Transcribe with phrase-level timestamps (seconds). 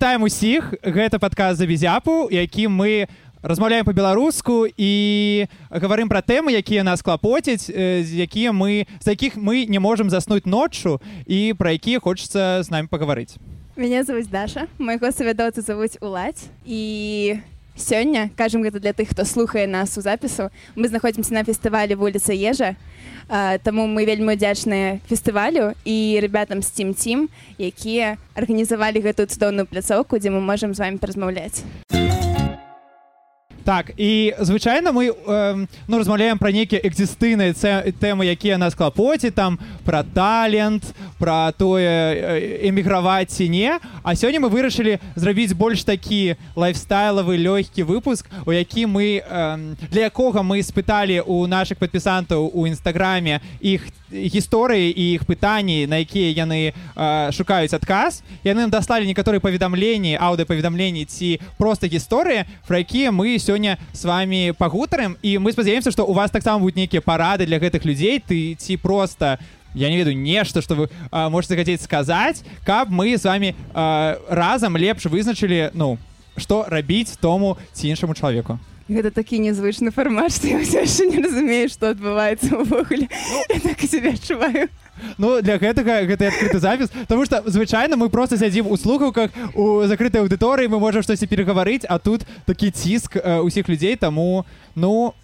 [0.00, 0.72] вітаем усіх.
[0.80, 3.04] Гэта падказ за візяпу які мы
[3.44, 9.76] размаўляем по-беларуску і гаварым пра тэмы якія нас клапоцяць якія мы з якіх мы не
[9.76, 13.36] можемм заснуць ноччу і пра якія хочацца з намі пагаварыць.
[13.76, 17.36] Мяне зовут даша майго савядоцы завуць уладзь і
[17.76, 22.32] сёння кажам гэта для тых хто слухае нас у запісу мы знаходзімся на фестывалі вуліца
[22.32, 22.76] ежа
[23.62, 27.28] Таму мы вельмі удзячныя фестывалю і ребятам з цім цім
[27.58, 31.62] якія арганізавалі гэтую цудоўную пляцоўку дзе мы можемм з вами паразмаўляць
[33.70, 37.54] так і звычайна мы э, ну размаўляем пра нейкія экзістыйныя
[38.02, 40.82] тэмы якія нас клапоці там пра талент
[41.22, 48.26] пра тое эміграваць ці не а сёння мы вырашылі зрабіць больш такі лайфстайлавы лёгкі выпуск
[48.42, 54.90] у які мы э, для якога мы спыталі у наших падпісантаў у нстаграме іх гісторыі
[54.90, 61.38] і іх пытанні на якія яны э, шукаюць адказ яны даслалі некаторыя паведамленні аўдыапаведамленні ці
[61.54, 66.30] проста гісторыі про якія мы сёння с вами пагутарым і мы спадзяемся што у вас
[66.30, 69.38] таксама будуць нейкія парады для гэтых людзей ты ці просто
[69.74, 74.16] я не ведаю нешта што вы э, можете хацець сказаць каб мы з вами э,
[74.28, 75.98] разам лепш вызначылі ну
[76.36, 78.58] што рабіць тому ці іншаму чалавеку
[78.88, 83.80] гэта такі незвычны фармат што я ўсё яшчэ не разумею што адбываецца ўвогуле ну, так
[83.86, 84.68] себе адчуваю
[85.18, 89.86] Ну для гэтага гэта адкрыты запіс Таму што звычайна мы просто сядзім у слухаўках у
[89.86, 95.14] закрытай аўдыторыі мы можам штосьці перагаварыць а тут такі ціск усіх людзей таму ну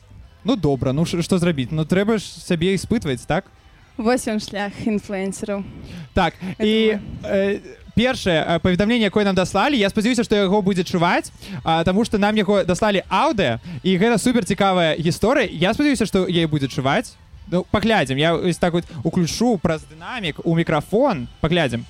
[0.45, 1.71] ну добра ну што зрабіць?
[1.73, 3.51] Ну трэба ж сябе іспытваць так?
[3.97, 5.65] Вось ён шлях інфлюэнсераў
[6.13, 7.61] так і э,
[7.97, 11.33] першае паведамленне якое нам даслалі я спадзяюся што яго будзе чуваць
[11.65, 15.49] Таму што нам яго даслалі аўдыа і гэта супер цікавая гісторыя.
[15.49, 17.17] Я спадзяюся што яе будзе чуваць
[17.51, 21.85] ну паглядзім я так вот уключу праз дынамік у мікрафон паглядзім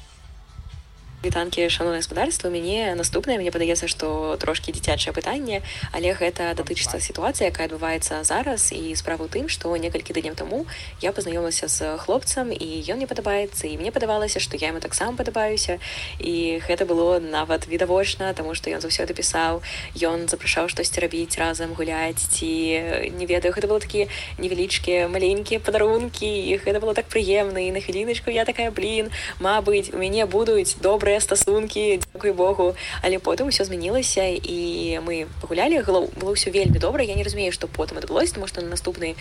[1.26, 5.60] вітанкі шаноўна гаспадарства мяне наступнае мне падаецца што трошкі дзіцячае пытанне
[5.90, 10.64] але гэта датычыцца сітуацыя якая адбываецца зараз і справа ў тым што некалькі днём таму
[11.02, 15.18] я пазнаёмлася з хлопцам і ён мне падабаецца і мне падавалася што я ему таксама
[15.18, 15.82] падабаюся
[16.22, 19.66] і гэта было нават відавочна таму што ён заўсёды пісаў
[19.98, 24.06] ён запрашаў штосьці рабіць разам гуляць ці не ведаю гэта было такі
[24.38, 29.10] невялічкія маленькія падарункі і гэта было так прыемна і на хвіліначку я такая блин
[29.40, 32.76] Мабыць у мяне будуць добрыя добрыя стасункі дзякуй Богу.
[33.02, 37.68] Але потым усё змянілася і мы пагулялі было ўсё вельмі добра я не разумею што
[37.68, 39.16] потым адбылося тому што на наступны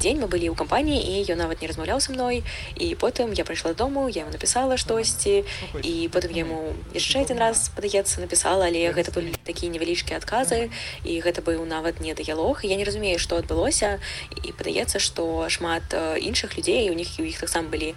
[0.00, 2.44] дзень мы былі ў кампаніі і ён нават не размаўляў са мной
[2.76, 5.44] і потым я прыйшла дому я ему написала штосьці
[5.82, 10.70] і потым яму яшчэ один раз падаецца написала але гэта былі такія невялічкія адказы
[11.04, 14.00] і гэта быў нават не дыялог я не разумею што адбылося
[14.44, 17.94] і падаецца што шмат іншых людзей у них у іх таксама былі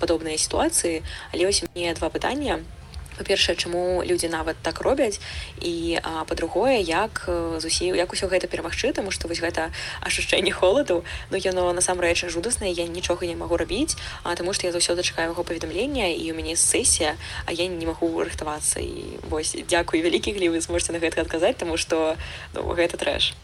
[0.00, 1.02] падобныя сітуацыі
[1.32, 2.64] але ось мне два пытання
[3.20, 5.20] па-першае чаму людзі нават так робяць
[5.60, 7.28] і па-другое як
[7.60, 9.68] зусім як усё гэта перамагчы таму што вось гэта
[10.00, 14.72] ашчэнне холаду но яно насамрэч жудаснае я нічога не магу рабіць а таму што я
[14.72, 17.16] заўсёды чакаю яго паведамлення і у мяне сесія
[17.46, 18.80] а я не магу рыхтавацца.
[18.80, 22.16] І вось дзякуй вялікі глі вы зможце на гэта адказаць таму што
[22.54, 23.34] ну, гэта трэш.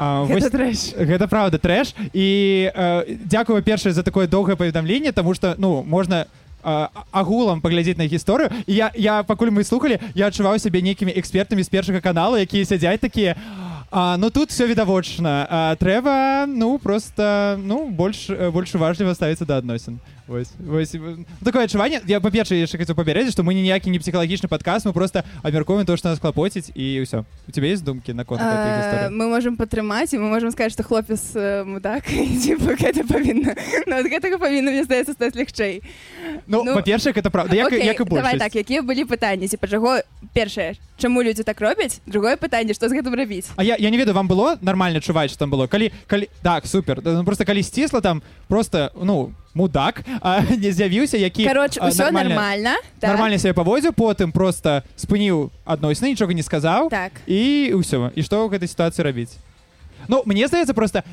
[0.00, 1.92] А, гэта, вось, гэта правда трэш.
[2.12, 6.26] І э, дзякую першае за такое доўгае паведамленне тому что ну можна
[6.62, 11.68] агулам паглядзець на гісторыю я я пакуль мы слухали я адчуваў сябе нейкімі экспертамі з
[11.68, 13.36] першага каналу якія сядзяць такія
[13.90, 19.98] а ну тут все відавочна трэба ну просто ну больш больш уважліва ставіцца да адносін
[20.30, 24.46] Вось, вось, ну, такое адчуванне я па-перша яшчэ хацеў папярэдзіць што мы ніякі не псіхалагічны
[24.46, 28.22] падказ мы просто абмяркуем то што нас клапоціць і ўсё у тебе есть думкі на
[28.22, 28.38] конт
[29.10, 31.34] мы можемм падтрымаць і мы можемм сказаць што хлопец
[31.66, 33.58] мудак гэта павінна
[34.06, 35.82] гэтага павінна мне здаецца стаць лягчэй
[36.46, 37.50] ну, ну па-першае гэта правда.
[38.38, 39.98] Так якія былі пытанні ці па чаго
[40.30, 43.98] першае чаму людзі так робяць другое пытанне што з гэтым рабіць А я, я не
[43.98, 45.66] ведаю вам было нармальна чуваць там было?
[45.66, 47.02] Калі калі так супер.
[47.02, 53.40] Ну, просто калі сцісла там просто ну мудак а, не з'явіўся які нормально нормально так.
[53.40, 57.12] себе паводзіў потым просто спыніў адносіны нічога не сказаў так.
[57.26, 59.36] і ўсё і што ў гэтай сітуацыі рабіць
[60.08, 61.04] Ну мне здаецца просто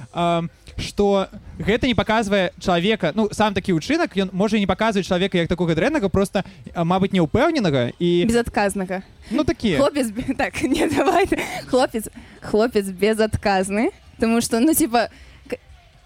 [0.78, 5.50] что гэта не показвае чалавека ну сам такі ўчынак ён можа не паказваць чалавека як
[5.50, 9.76] такога дрэннага просто Мабыць неўпэўненага і безадказнага Ну такі.
[9.78, 11.26] Хлопец так не давай
[11.66, 12.10] хлопец
[12.42, 13.90] хлопец безадказны
[14.20, 15.10] Таму что ну типа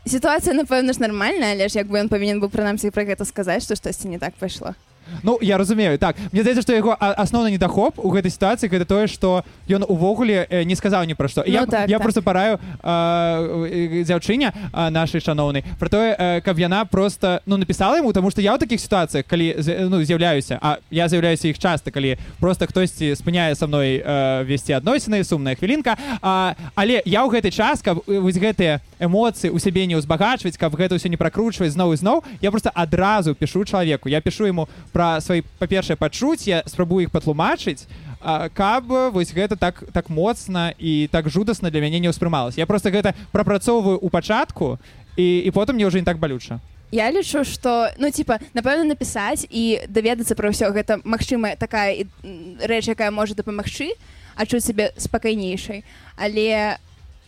[0.06, 3.62] сітуацыя напэўна ж нармальная але ж як бы ён павінен быў прынамсі пра гэта сказаць
[3.66, 4.74] што штосьці не так пайшло
[5.24, 5.98] Ну я разумею.
[5.98, 10.48] Так мне здаецца што яго асноўны недахоп у гэтай сітуацыі гэта тое што ён увогуле
[10.50, 12.04] э, не сказаў ні пра што Ну, я, так, я так.
[12.04, 18.14] просто параю э, э, нашай шаноўнай про тое э, каб яна просто ну напісала яму
[18.14, 19.56] тому что я ў такіх сітуацыях калі
[19.90, 24.74] ну з'яўляюся а я з'яўляюся іх часта калі просто хтосьці спыняе са мной э, весці
[24.74, 29.86] адносіны сумная хвілінка а, але я ў гэты час каб вось гэтыя эмоцыі у сябе
[29.86, 34.10] не ўзбагачваць каб гэта ўсё не пракручваць зноў і зноў я просто адразу пишу чалавеку.
[34.10, 34.70] Я пишу ему
[35.02, 37.90] пра свае па-першае пачуць я спрабую іх патлумачыць
[38.54, 38.86] каб
[39.18, 42.62] вось гэта так так моцна і так жудасна для мяне не ўспрымалася.
[42.62, 44.78] Я просто гэта прапрацоўваю у пачатку
[45.18, 46.62] і, і потым мне ўжо не так балюча.
[46.94, 52.06] Я лічу што ну типа напэўна напісаць і даведацца пра ўсё гэта магчымая такая
[52.62, 53.98] рэч якая можа дапамагчы
[54.38, 55.82] адчуць сябе спакайнейшай.
[56.14, 56.78] Але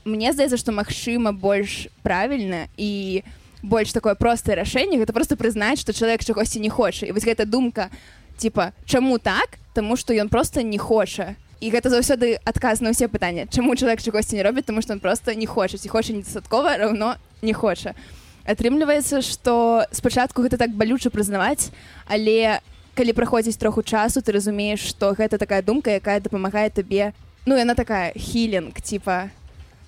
[0.06, 3.26] мне здаецца што магчыма больш правільна і
[3.64, 7.48] больш такое простае рашэнне гэта просто прызнаць што чалавек чагосьці не хоча і вось гэта
[7.48, 7.90] думка
[8.38, 9.58] типа чаму так?
[9.74, 14.04] Таму што ён просто не хоча і гэта заўсёды адказ на ўсе пытанні чаму чалавек
[14.04, 17.96] чагосьці не робіць тому што он просто не хоча ці хоча недастаткова раўно не хоча
[18.44, 21.72] атрымліваецца што спачатку гэта так балюча прызнаваць
[22.06, 22.60] але
[23.00, 27.16] калі праходзіць троху часу ты разумееш што гэта такая думка якая дапамагае табе
[27.48, 29.32] ну яна такая хілінг типа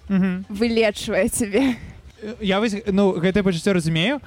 [0.08, 1.76] вылечвае цябе
[2.42, 4.20] я вось ну гэтае пачуццё разумею.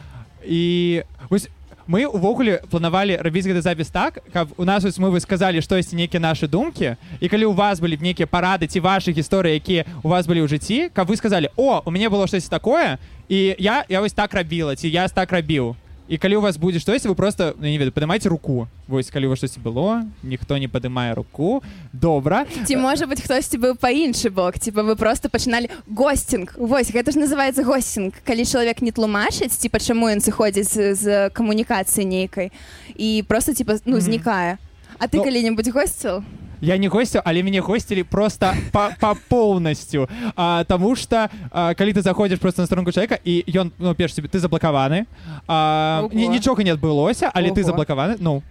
[0.44, 1.48] І вось
[1.88, 5.96] мы увогуле планавалі рабіць гэты запіс так каб у нас вось мы вы сказалі штосьці
[5.96, 9.88] нейкія нашы думкі і калі у вас былі б нейкія парады ці вашы гісторыі якія
[10.04, 13.56] у вас былі ў жыцці каб вы сказалі о у мяне было штось такое і
[13.58, 15.74] я я вось так рабіла ці я так рабіў
[16.08, 18.66] і калі у вас будзе штось вы просто ну, не ведаю падымайце руку.
[18.88, 21.62] Вось калі у вас штосьці было ніхто не падымае руку.
[21.92, 26.90] Добра ці можа быць хтосьці быў па іншы бок типа вы просто пачыналі госцінг Вось
[26.90, 32.52] гэта ж называется госцінг калі чалавек не тлумачыць ці пачаму ён сыходзіць з, камунікацыі нейкай
[32.96, 34.58] і просто типа ну знікае
[34.98, 36.24] А ты Ну- калі-небудзь госціл
[36.60, 41.92] я не госцю але мяне госцілі просто па, па поўнасцю а, тому что а, калі
[41.92, 45.06] ты заходзіш просто на старонку чалавека і ён ну, перш себе ты заблакаваны
[45.46, 47.70] а, нічога не адбылося але ты Ого.
[47.70, 48.42] заблакаваны ну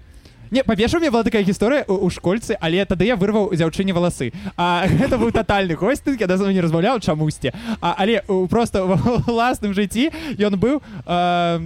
[0.50, 3.92] Не, па-перша, у меня была такая гісторыя у, у школьцы, але тады я вырваў дзяўчыне
[3.92, 4.32] валасы.
[4.56, 7.52] А гэта быў татальны госць, я да не размаўляў чамусьці.
[7.82, 10.08] А, але у, просто в уласным жыцці
[10.40, 11.60] ён быў а,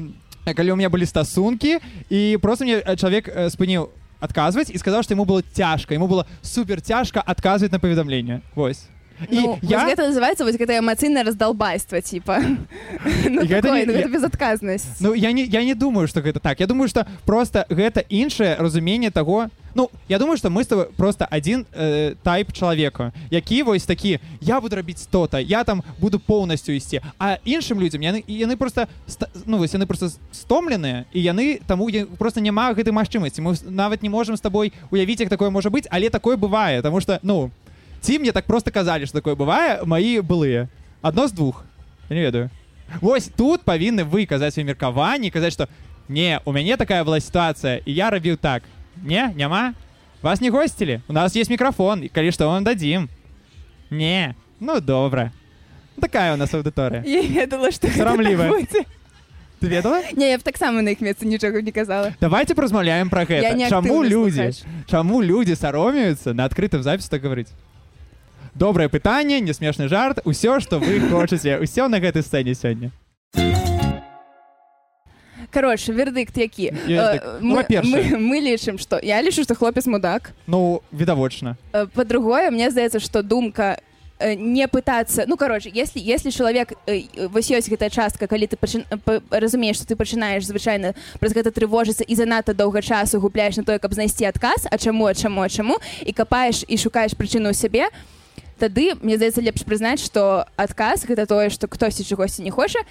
[0.46, 1.78] калі у меня былі стасункі
[2.10, 3.90] і просто мне э, чалавек э, спыніў
[4.22, 8.42] адказваць і сказаў, што яму было цяжка, яму было супер цяжка адказваць на паведамленне.
[8.56, 8.86] Вось.
[9.30, 12.40] І ну, я гэта называется вось гэта эмацыйнае раздалбайства типа.
[13.30, 16.60] Ну, такое, не- ну, безадказнасць Ну я не я не думаю что гэта так.
[16.60, 20.86] Я думаю что просто гэта іншае разуменне того Ну я думаю что мы с тобой
[20.98, 26.20] просто один э, тайп чалавека які вось такі я буду рабіць то-то я там буду
[26.20, 28.88] полностью ісці а іншым людям яны яны просто
[29.46, 34.04] ну вось яны просто стомленыя і яны таму я- просто няма гэтай магчымасці мы нават
[34.04, 37.50] не можем с тобой уявіць як такое можа быць але такое бывае потому что ну
[38.02, 40.68] ці мне так просто казалі что такое бывае маі былыя.
[41.02, 41.64] Адно з двух.
[42.10, 42.50] Я не ведаю.
[43.02, 45.68] Вось тут павінны вы казаць свае меркаванні казаць што
[46.10, 48.64] не у мяне такая была сітуацыя і я рабіў так
[49.02, 49.74] не няма
[50.22, 51.02] вас не госцілі?
[51.08, 53.08] У нас есть мікрафон і калі што вам дадзім
[53.90, 55.32] не ну добра
[55.96, 58.52] Ну, такая у нас аўдыторыя я ведала гэта Сарамлівая.
[59.62, 60.02] ты ведала?
[60.16, 62.14] Не я б таксама на іх месцы нічога не казала.
[62.20, 63.70] Давайте паразмаўляем пра гэта.
[63.70, 64.90] Чаму людзі слухач.
[64.90, 67.52] чаму людзі саромеюцца на адкрытым запісе так гаварыць
[68.62, 72.92] добрае пытанне не смешны жарт усё што вы хочаце усё на гэтай сцэне сёння
[75.52, 76.72] короче вердыкт які.
[76.88, 80.32] Э, Ну, мы, мы, мы лічым што я лічу што хлопец мудак.
[80.48, 83.78] Ну відавочна Э, по-другое мне здаецца што думка
[84.20, 88.56] э, не пытаться ну короче если если чалавек э, вось ёсць гэтая частка калі ты
[88.56, 93.58] пачын- па- разумееш что ты пачынаеш звычайна праз гэта трывожыцца і занадта доўга часу губляеш
[93.58, 95.76] на тое каб знайсці адказ а чаму а чаму а чаму
[96.06, 97.90] і капаеш і шукаеш прычыну ў сябе
[98.62, 102.86] тады мне здаецца лепш прызнаць што адказ гэта тое што хтосьці чагосьці не хоча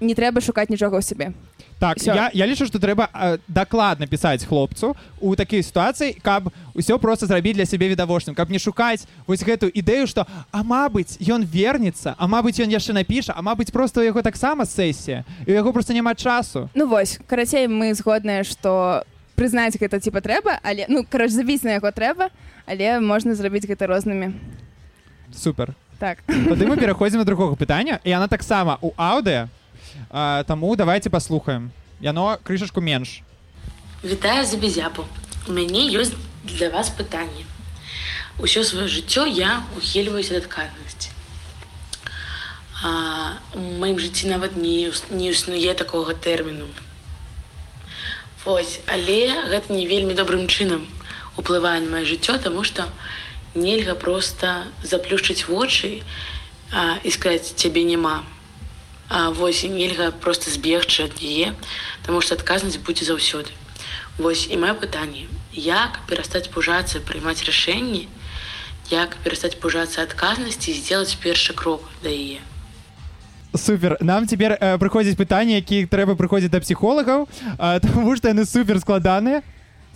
[0.00, 1.32] не трэба шукаць нічога ў сябе
[1.78, 2.14] Так, Всё.
[2.14, 7.28] я, я лічу, што трэба э, дакладна пісаць хлопцу у такій сітуацыі, каб усё проста
[7.28, 12.16] зрабіць для сябе відавочным, каб не шукаць вось гэтую ідэю, што а мабыць, ён вернецца,
[12.16, 15.24] а мабыць, ён яшчэ напіша, а мабыць, проста у яго таксама сесія.
[15.44, 16.72] І у яго проста няма часу.
[16.72, 19.04] Ну вось карацей мы згодныя што
[19.36, 22.32] прызнаць гэта типа трэба але ну караш забіць на яго трэба
[22.64, 24.32] але можна зрабіць гэта рознымі
[25.34, 25.74] Супер.
[25.98, 29.48] так Тады мы пераходзім на другога пытання, і яна таксама у аўдыа.
[30.10, 31.70] А, таму давайте паслухаем.
[32.00, 33.22] Яно крышачку менш.
[34.04, 35.04] Вітаю забезяпу.
[35.48, 36.12] У мяне ёсць
[36.44, 37.48] для вас пытанне.
[38.38, 41.10] Усё сваё жыццё я ухільваюся ад адказнасці.
[42.84, 46.68] А, у маім жыцці нават не, не існуе такога тэрміну.
[48.44, 50.86] Ось, але гэта не вельмі добрым чынам
[51.36, 52.84] уплывае на маё жыццё, таму што
[53.56, 56.02] нельга проста заплюшчыць вочы
[56.72, 58.22] а, і сказаць цябе няма.
[59.08, 61.54] А вось нельга проста збегчы ад яе,
[62.06, 63.50] таму што адказнасць будзе заўсёды.
[64.18, 68.08] Вось і маё пытанне, як перастаць пужацца прымаць рашэнні,
[68.90, 72.44] як перастаць пужацца адказнасці і сделаць першы крок да яе.
[73.56, 78.44] супер нам цяпер э, прыходзіць пытанні які трэба прыходзіць да псіхолагаў э, тому што яны
[78.44, 79.42] супер складаныя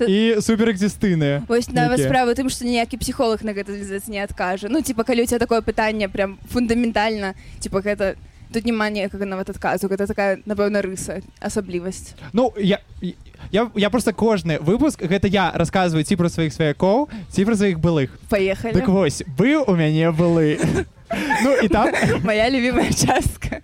[0.08, 2.08] і супер экзістыйныя Вось нават Якія?
[2.08, 3.72] справа тым што ніякі псіхолог на гэта
[4.08, 8.16] не адкажа ну типа калі у тебя такое пытанне прям фундаментальна типа гэта
[8.52, 12.80] тут няма ніякага нават адказу гэта такая напэўна рыса асаблівасць Ну я
[13.50, 17.78] я, я просто кожны выпуск гэта я расказваю ці пра сваіх сваякоў ці пра сваіх
[17.78, 18.10] былых.
[18.28, 20.58] Паехалі так вось быў у мяне былы
[21.42, 21.90] Ну і там
[22.22, 23.62] моя любимая частка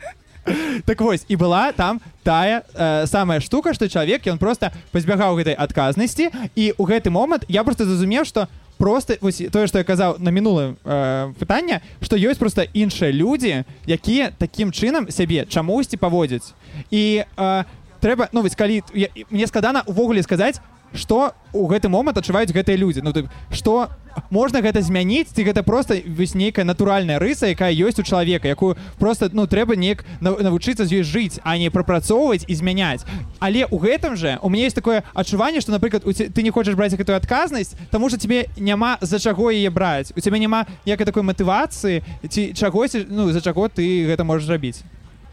[0.85, 5.55] так вось і была там тая э, самая штука што чалавек ён просто пазбягаў гэтай
[5.55, 8.49] адказнасці і ў гэты момант я просто зразумеў што
[8.79, 13.65] просто вось тое што я казаў на мінулым э, пытання што ёсць просто іншыя людзі
[13.87, 16.55] якія такім чынам сябе чамусьці паводзяць
[16.91, 17.65] і э,
[18.01, 20.61] трэба ну вось калі я, мне складана увогуле сказаць
[20.95, 23.01] што у гэты момант адчуваюць гэтыя людзі?
[23.03, 23.89] Ну ты што
[24.31, 28.77] можна гэта змяніць ці гэта просто вось нейкая натуральная рыса якая ёсць у чалавека якую
[28.99, 33.05] просто ну трэба неяк нав- навучыцца з ёй жыць а не прапрацоўваць і змяняць.
[33.41, 36.75] Але у гэтым же у меня есть такое адчуванне что напрыклад ці- ты не хочаш
[36.75, 40.13] браць гэтую адказнасць тому что тебе няма за чаго яе браць.
[40.17, 44.81] У цябе няма якай такой матывацыі ці чагось ну за чаго ты гэта можаш зрабіць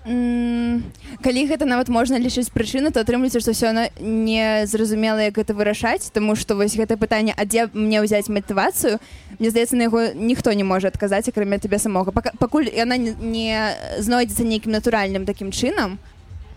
[0.06, 0.84] М,
[1.24, 3.72] калі гэта нават можна лічыць прычыну то атрымліваецца што ўсё
[4.04, 9.00] не зразумела як гэта вырашаць тому што вось гэта пытанне а дзе мне ўзяць матывацыю
[9.40, 13.56] мне здаецца на яго ніхто не можа адказаць акрамя тебе самога Пака- пакуль яна не,
[14.04, 15.96] знойдзецца нейкім натуральным такім чынам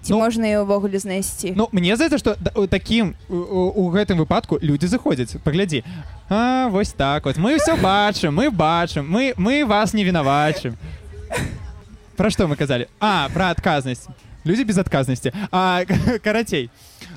[0.03, 2.35] ці Ну, можна яе ўвогуле знайсці Ну мне здаецца што
[2.67, 5.87] такім у, гэтым выпадку людзі заходзяць паглядзі
[6.26, 10.75] А вось так вот мы ўсё бачым мы бачым мы мы вас не вінавачым
[12.16, 14.08] Пра што мы казалі А пра адказнасць
[14.46, 15.85] людзі без адказнасці А
[16.25, 16.70] карацей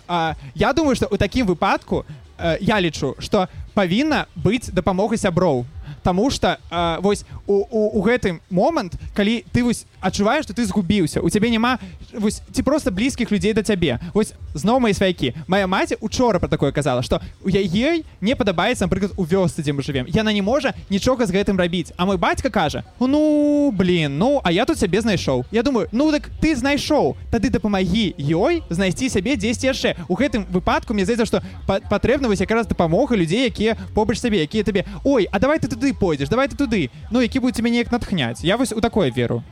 [0.08, 2.06] а, Я думаю што ў такім выпадку
[2.38, 5.66] э, я лічу што павінна быць дапамога сяброў
[6.04, 10.66] Таму што э, вось у, у, у гэтым момант калі ты вось адчуваеш што ты
[10.66, 11.78] згубіўся у цябе няма
[12.14, 14.00] вось ці проста блізкіх людзей да цябе.
[14.14, 18.86] Вось зноў мои сваякі моя маці учора пра такое казала што у яе не падабаецца
[18.86, 21.92] напрыклад у вёсцы дзе мы жывем яна не можа нічога з гэтым рабіць.
[21.98, 26.12] А мой бацька кажа ну блин ну а я тут сябе знайшоў я думаю ну
[26.12, 27.16] так ты знайшоў.
[27.32, 32.40] Тады дапамагі ёй знайсці сябе дзесьці яшчэ у гэтым выпадку мне здаецца па- патрэбна вось
[32.42, 36.48] якраз дапамога людзей якія побач сабе якія табе ой а давай ты туды пойдзеш давай
[36.48, 36.90] ты туды.
[37.12, 38.44] Ну які будуць мяне неяк натхняць?
[38.44, 39.44] Я вось у такое веру.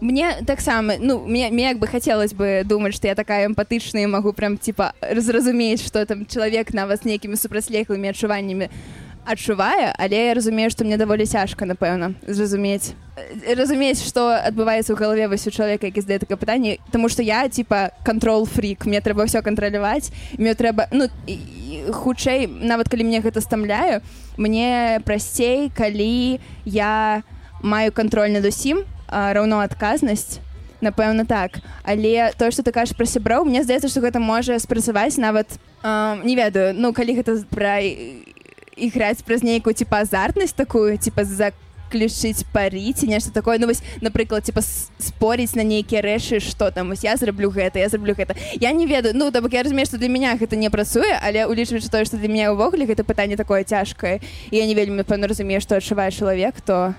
[0.00, 4.32] Мне таксама ну мне, мне як бы хацелось бы думаць што я такая эмпатычная магу
[4.32, 8.68] прям типа зразумець што там чалавек нават з нейкімі супрацьлеглымі адчуваннямі
[9.28, 12.96] адчувае але я разумею што мне даволі цяжка напэўна зразумець.
[13.16, 17.22] Э, разумець што адбываецца ў галаве вось у чалавека які здае такое пытанне тому што
[17.22, 21.12] я типа контрол фрик мне трэба ўсё кантраляваць мне трэба ну
[21.92, 24.00] хутчэй нават калі мне гэта стамляю
[24.40, 27.22] мне прасцей калі я
[27.60, 30.40] маю кантроль над усім раўно адказнасць
[30.80, 31.58] напэўна так.
[31.82, 36.18] Але тое што ты кажаш пра сяброў мне здаецца што гэта можа спрацаваць нават а,
[36.22, 37.82] не ведаю ну калі гэта пра
[38.78, 41.52] іграць праз нейкую типа азартнасць такую типа за
[41.88, 43.58] ключыць парі ці нешта такое.
[43.58, 47.88] Ну вось напрыклад типа споріць на нейкія рэчы што там вось я зраблю гэта я
[47.88, 51.16] зраблю гэта я не ведаю ну так я разумею што для меня гэта не працуе
[51.20, 54.20] але улічваючы тое што для меня ўвогуле гэта пытанне такое цяжкае
[54.50, 56.94] і я не вельмі пэўна разумею што адчувае чалавек то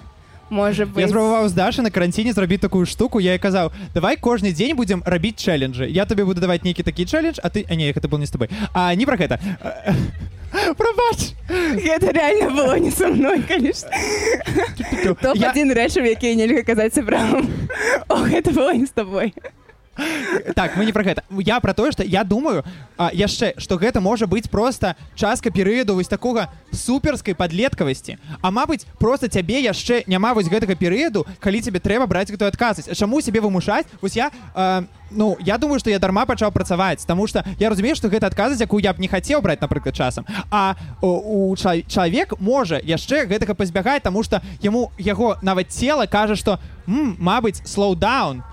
[0.50, 4.18] можа Я быць спрабаваў з Дашы на каранціне зрабіць такую штуку я і казаў давай
[4.18, 7.76] кожны дзень будзем рабіць чэленджы я табе буду даваць нейкі такі чэлендж а ты а
[7.76, 8.50] не гэта был не з тобой.
[8.74, 9.40] А не пра гэта
[10.78, 13.90] прабач гэта реально было не со мной конечно.
[15.22, 17.46] Топ Я- один рэчаў якія нельга казаць сабрам
[18.08, 19.34] о гэта было не з тобой
[20.56, 22.64] так мы не пра гэта я пра тое што я думаю
[22.98, 28.18] яшчэ што гэта можа быць проста частка перыяду вось такога суперскай падлеткавасці.
[28.42, 32.90] А мабыць просто цябе яшчэ няма вось гэтага перыяду калі цябе трэба браць гэтую адказнасць.
[32.90, 33.88] А чаму сябе вымушаць?
[34.02, 37.96] Вось я а, ну я думаю што я дарма пачаў працаваць Таму што я разумею
[37.96, 40.26] што гэта адказаць якую я б не хацеў браць напрыклад часам.
[40.52, 46.36] А у, ча- чалавек можа яшчэ гэтага пазбягаць таму што яму яго нават цела кажа
[46.36, 48.44] што мабыць слоудаун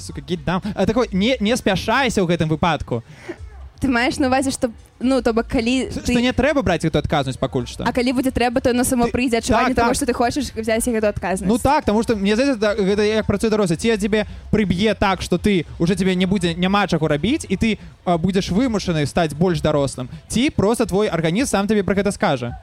[0.00, 0.62] сука, down.
[0.74, 3.02] А, такой не, не спяшайся ў гэтым выпадку.
[3.80, 4.68] Ты маеш на увазе што
[5.00, 8.12] ну то бок калі Што ты не трэба браць гэту адказнасць пакуль што А калі
[8.12, 9.96] будзе трэба то на само Ты- прыйдзе адчуванне так, того так.
[9.96, 13.24] што ты хочаш взяць гэту адказнасць Ну так, таму што мне здаецца да- гэта як
[13.24, 17.48] працуе дарослы ці цябе прыб'е так што ты уже цябе не будзе няма чаго рабіць
[17.48, 21.96] і ты а, будзеш вымушаны стаць больш дарослым ці просто твой арганізм сам табе пра
[21.96, 22.60] гэта скажа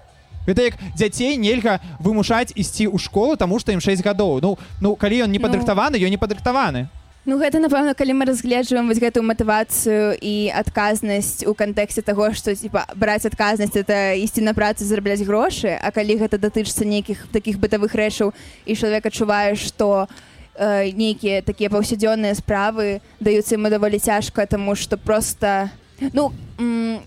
[0.48, 4.96] Гэта як дзяцей нельга вымушаць ісці ў школу таму што ім 6 гадоў ну ну
[4.96, 6.88] калі ён не падрыхтаваны ён не падрыхтаваны
[7.28, 12.56] Ну гэта напэўна калі мы разгледжваем вось гэтую матывацыю і адказнасць у кантэксце таго што
[12.56, 17.60] типа браць адказнасць это ісці на працу зарабляць грошы а калі гэта датычыцца нейкіх такіх
[17.60, 20.08] бытавых рэчаў і чалавек адчувае што
[20.56, 25.68] э, нейкія такія паўсядзённыя справы даюцца ему даволі цяжка таму што просто
[26.16, 26.32] ну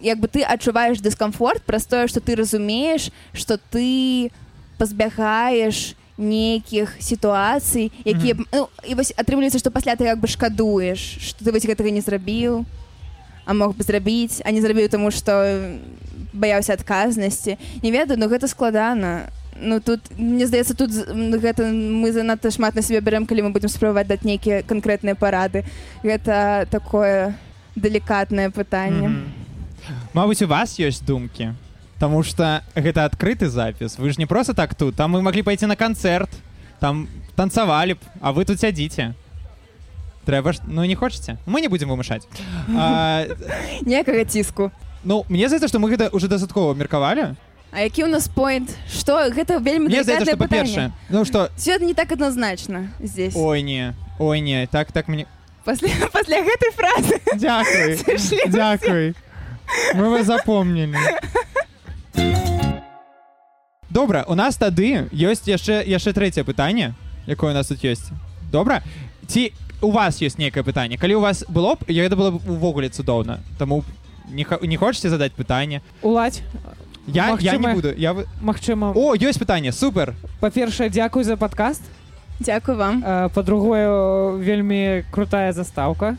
[0.05, 4.29] як бы ты адчуваеш дыскамфорт праз тое што ты разумееш што ты
[4.77, 11.01] пазбягаеш нейкіх сітуацый якія б- ну, і вось атрымліваецца што пасля ты як бы шкадуеш
[11.33, 12.65] што ты вось гэтага не зрабіў
[13.49, 15.33] а мог бы зрабіць а не зрабіў таму што
[16.33, 19.31] баяўся адказнасці не ведаю но гэта складана.
[19.61, 20.89] Ну тут мне здаецца тут
[21.43, 25.65] гэта мы занадта шмат на сябе бярем калі мы будзем спрабаваць даць нейкія канкрэтныя парады
[26.05, 27.35] гэта такое
[27.77, 29.33] далікатнае пытанне Мгм.
[30.15, 31.53] Мабыць у вас ёсць думкі
[32.01, 34.97] Таму что гэта адкрыты запіс вы ж не просто так тут.
[34.97, 36.31] Там мы маглі пайти на канцэрт
[36.81, 39.13] там танцавалі б а вы тут сядзіце
[40.25, 42.25] трэба ж ну не хочаце мы не будзем вымышаць
[42.77, 43.29] а,
[43.85, 44.73] ніякага ціску
[45.05, 47.37] ну мне здаецца што мы гэта уже дастаткова меркавалі
[47.71, 49.93] А які ў нас поинт што гэта вельмі
[50.35, 53.37] па-першае ну что Свет не так адназначна здесь.
[53.37, 55.29] Ой не ой не так так мне
[55.65, 57.21] пасля пасля гэтай фразы.
[57.39, 57.95] Дякуй
[58.51, 59.15] Дякуй
[59.95, 60.99] мы вас запомнілі
[64.01, 66.95] добра у нас тады ёсць яшчэ яшчэ трэцяе пытанне
[67.27, 68.11] якое у нас тут ёсць.
[68.51, 68.83] Добра?
[69.27, 70.99] Ці у вас ёсць нейкае пытанне?
[70.99, 73.39] Калі у вас было б я гэта было б увогуле цудоўна.
[73.59, 73.85] Таму
[74.27, 75.83] не, не хочаце задаць пытанне?
[76.03, 76.43] Уладзь.
[77.07, 78.93] Я, я не буду я Магчыма.
[78.95, 80.15] О ёсць пытанне супер!
[80.41, 81.83] Па-першае дзякуй за падкаст.
[82.41, 83.05] Дзякуй вам.
[83.05, 86.17] Э, па-другое вельмі крутая застаўка.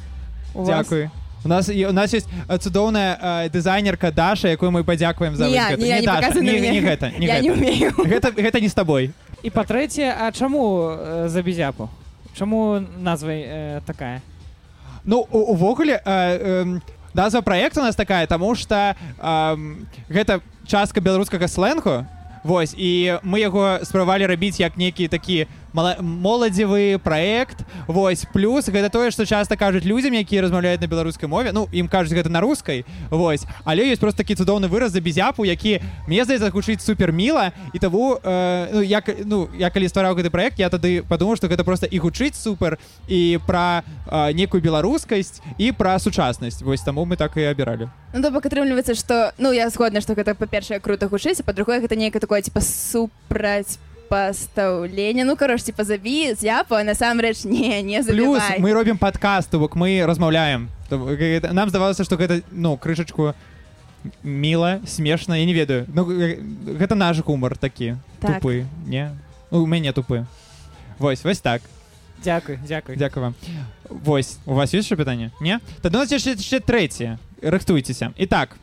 [0.54, 0.88] У вас.
[1.44, 5.46] У нас і- у нас есть э, цудоўная э, дызайнерка Даша якую мы падзякуем за
[5.46, 7.60] Не не не Даша, не, не гэта не я гэта.
[7.60, 9.12] не гэта гэта не з табой
[9.44, 11.90] і па-трэцяе а чаму э, за бізяпу
[12.38, 14.22] чаму назва э, такая?
[15.04, 16.80] Ну у- увогуле э, э,
[17.14, 19.76] назва праекта у нас такая таму что э,
[20.10, 22.06] гэта частка беларускага сленгу
[22.44, 29.12] Вось і мы яго спрабавалі рабіць як нейкі такі моладзевы праект Вось плюс гэта тое
[29.12, 31.52] што часта кажуць людзям якія размаўляюць на беларускай мове.
[31.52, 33.46] Ну ім кажуць гэта на рускай Вось.
[33.64, 37.80] Але ёсць просто такі цудоўны выраз за безяпу які мне здаецца гучыць супер міла і
[37.80, 41.64] таму э, ну, як ну я калі ствараў гэты праект я тады падумаў што гэта
[41.64, 47.16] просто і гучыць супер і пра э, некую беларускасць і пра сучаснасць Вось таму мы
[47.16, 51.08] так і абіралі Ну то бок атрымліваецца што ну я згодна што гэта па-першае круто
[51.08, 53.80] гучыць па-другое гэта нейкае такое типа супраць
[54.12, 59.56] пастаўлення ну карош типа забі зяпу а насамрэч не не плюс забівай мы робім падкаст
[59.56, 63.32] бок мы размаўляем нам здавалася што гэта ну крышачку
[64.24, 65.86] міла смешна я не ведаю.
[65.94, 66.40] Ну э,
[66.78, 68.42] гэта наш гумар такі Так.
[68.42, 69.12] тупы не?
[69.52, 70.26] Ну, у мяне тупы.
[70.98, 71.62] Вось вось так.
[72.24, 73.36] Дякуй дзякуй Дякую вам.
[73.90, 75.60] Вось у вас ёсць пытанне не?
[75.82, 78.58] Тады у нас яшчэ яшчэ трэцяе рыхтуйцеся і так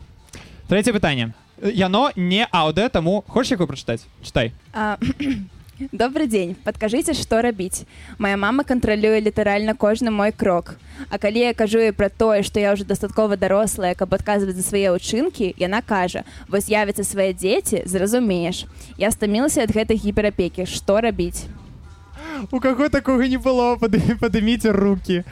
[0.69, 4.99] трэцяе пытанне яно не аўдыо таму хочаш якую прачытаць чытай А,
[5.93, 7.87] Добрый дзень падкажыце што рабіць
[8.19, 10.75] Мая мама кантралюе літаральна кожны мой крок.
[11.11, 14.67] А калі я кажу ёй пра тое што я ўжо дастаткова дарослая каб адказваць за
[14.67, 18.67] свае ўчынкі яна кажа вось явяцца свае дзеці зразумееш
[18.99, 21.47] я стамілася ад гэтай гіперапекі што рабіць
[22.51, 23.77] у каго такога не было?
[23.79, 25.25] Падыміце руки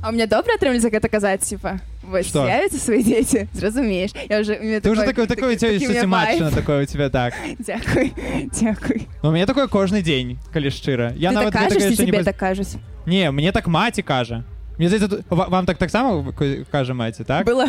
[0.00, 2.46] А у меня добра атрымліваецца гэта казаць типа вось Што?
[2.46, 5.90] явяцца свае дзеці зразумееш я уже ты уже такое такое у тебя такі- такі у
[5.90, 6.54] меня сістэматычна вайб.
[6.54, 7.34] такое у тебя так.
[7.58, 8.12] Дзякуй
[8.54, 12.06] дзякуй Ну, у мяне такое кожны дзень калі шчыра я ты нават так ці яшчэ
[12.06, 14.44] не так кажуць не мне так маці кажа
[14.78, 17.44] мне здаецца вам так таксама ка- кажа маці так?
[17.46, 17.66] Было.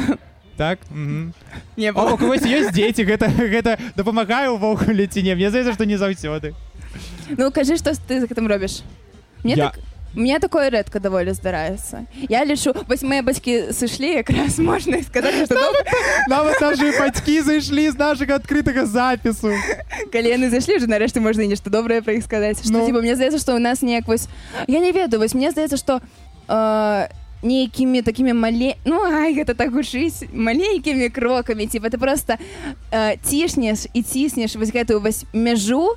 [0.56, 1.34] Так Мгм.
[1.78, 2.18] не А у было.
[2.18, 6.54] когось ёсць дзеці гэта гэта дапамагае увогуле ці не мне здаецца што не заўсёды
[7.38, 8.84] Ну кажы што ты за гэтым робіш
[9.44, 9.80] мне Я- так
[10.16, 15.56] мне такое рэдка даволі здараецца я лічу вось мае бацькі сышлі якраз можна сказаць што
[15.56, 15.84] добра,
[16.28, 19.54] нават нашы бацькі зайшлі з нашага адкрытага запісу
[20.12, 22.62] калі яны зайшлі уже нарэшце можна нешта добрае пра іх сказаць.
[22.66, 22.86] Ну.
[22.86, 24.28] типа мне здаецца што у нас неяк вось
[24.68, 26.02] я не ведаю вось мне здаецца што
[26.48, 27.08] э,
[27.42, 32.38] нейкімі такімі мале ну ай гэта так гучыць маленькімі крокамі типа ты просто
[32.92, 35.96] э, цішнеш і ціснеш вось гэтую вось мяжу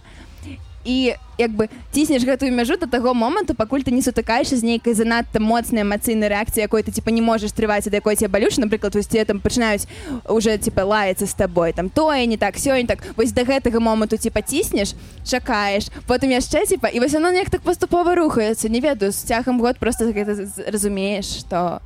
[0.84, 4.94] і як бы ціснеш гэтую мяжу да таго моманту пакуль ты не сутыкаешся з нейкай
[4.94, 8.94] занадта моцнай эмацыйнай рэакцыі якой ты типа не можаш трываць да якой тебе балюш напрыклад
[8.94, 9.86] вось там пачынаюць
[10.28, 14.16] уже типа лаяцца з табой там тое не так сёння так вось да гэтага моманту
[14.16, 18.68] типа ціснеш чакаеш потым яшчэ типа і вось оно неяк так паступова рухаецца.
[18.68, 21.80] Не ведаю з цягам год просто гэта разумееш што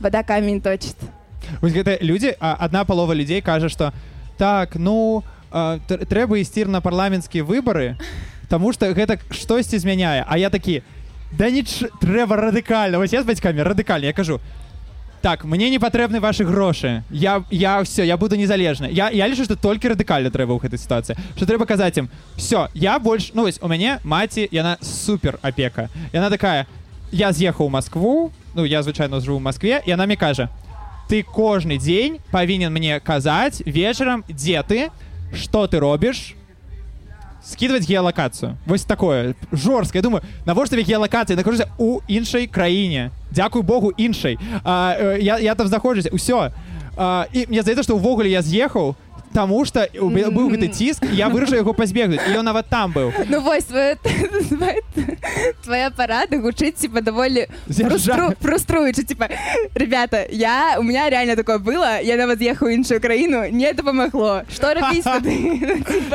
[0.00, 0.96] вода камень точит
[1.62, 3.92] гэта людзі а, адна палова людзей кажа што
[4.38, 7.96] так ну а, тр- трэба ісці на парламенцкія выбары
[8.48, 10.24] Таму што гэта штосьці змяняе.
[10.26, 10.82] А я такі
[11.36, 14.40] да ніч трэба радыкальна вось я з бацькамі радыкальна я кажу
[15.20, 17.02] так мне не патрэбны ваши грошы.
[17.10, 20.78] Я я все я буду незалежны я я лічу што толькі радыкальна трэба ў гэтай
[20.78, 21.16] сітуацыі.
[21.36, 25.90] Что трэба казаць ім все я больш ну вось у мяне маці яна супер апека.
[26.12, 26.66] Яна такая
[27.12, 30.48] я з'ехаў Москву ну я звычайно жыву ў Москве і она мне кажа
[31.10, 34.88] ты кожны дзень павінен мне казаць вечарам дзе ты
[35.32, 36.34] что ты робіш
[37.42, 39.34] скидывать геолокацыю вось такое.
[39.52, 45.38] Жорсткае думаю навошта тебе геолокацыя нахожуся у іншай краіне Дякую Богу іншай а, э, я,
[45.38, 46.50] я там знаходжуся ўсё
[47.32, 48.96] і мне здаецца што ўвогуле я з'ехаў
[49.32, 53.68] Таму што быў гэты ціск я вырашыў яго пазбегнуць ён нават там быў Ну вось
[55.64, 57.46] твоя, парада гучыць типа даволі
[58.40, 59.28] фруструючы типа
[59.74, 62.00] ребята я у меня реально такое было.
[62.00, 65.04] Я нават ехаў іншую краіну не дапамагло что рабіць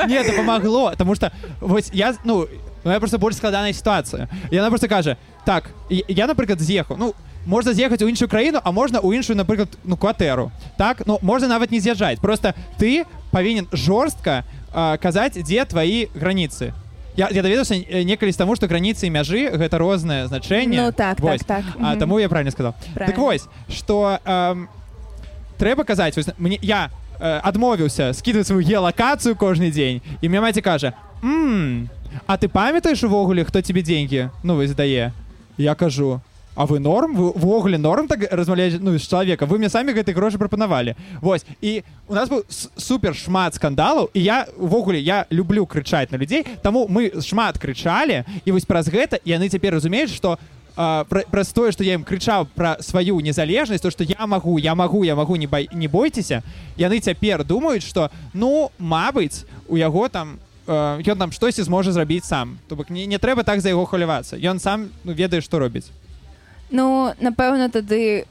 [0.07, 2.47] не дапамагло тому что вось я ну
[2.85, 7.13] я просто больш складаная сітуацыя яна просто кажа так я напрыклад з'ехаў ну
[7.45, 11.47] можна з'ехаць у іншую краіну а можна у іншую напрыклад ну кватэру так ну можна
[11.47, 16.73] нават не з'язджаць просто ты павінен жорстка э, казаць дзе твои граніцы
[17.15, 21.17] я, я даведаўся э, некалі з таму што граніцы мяжы гэта рознае значэнне Ну, так,
[21.17, 21.41] так, Вось.
[21.43, 21.63] так.
[21.79, 21.99] а, Мгм.
[21.99, 23.05] таму я правильно сказал Правильно.
[23.13, 24.67] так вось что эм,
[25.59, 30.61] трэба казаць вось, мне я э, адмовіўся скидывать сваю геолокацыю кожны дзень і мне маці
[30.61, 31.89] кажа «М,
[32.27, 35.11] а ты памятаеш увогуле хто тебе деньги ну вось дае
[35.57, 36.21] я кажу
[36.55, 37.15] А вы норм?
[37.15, 41.45] Вы увогуле норм так размаўляць ну з чалавека вы мне самі гэты грошы прапанавалі Вось.
[41.61, 42.43] І у нас быў
[42.77, 48.23] супер шмат скандалаў і я увогуле я люблю крычаць на людзей таму мы шмат крычалі
[48.45, 50.37] і вось праз гэта яны цяпер разумеюць што
[50.75, 54.57] а, пра- праз тое што я ім крычаў пра сваю незалежнасць то што я магу
[54.61, 56.43] я магу я магу не бай не бойцеся
[56.77, 60.37] яны цяпер думаюць што ну мабыць у яго там
[60.67, 63.85] э, ён там штосьці зможа зрабіць сам то бок не, не трэба так за яго
[63.85, 65.89] хвалявацца ён сам ну, ведае што робіць
[66.73, 68.25] ну напэўна тады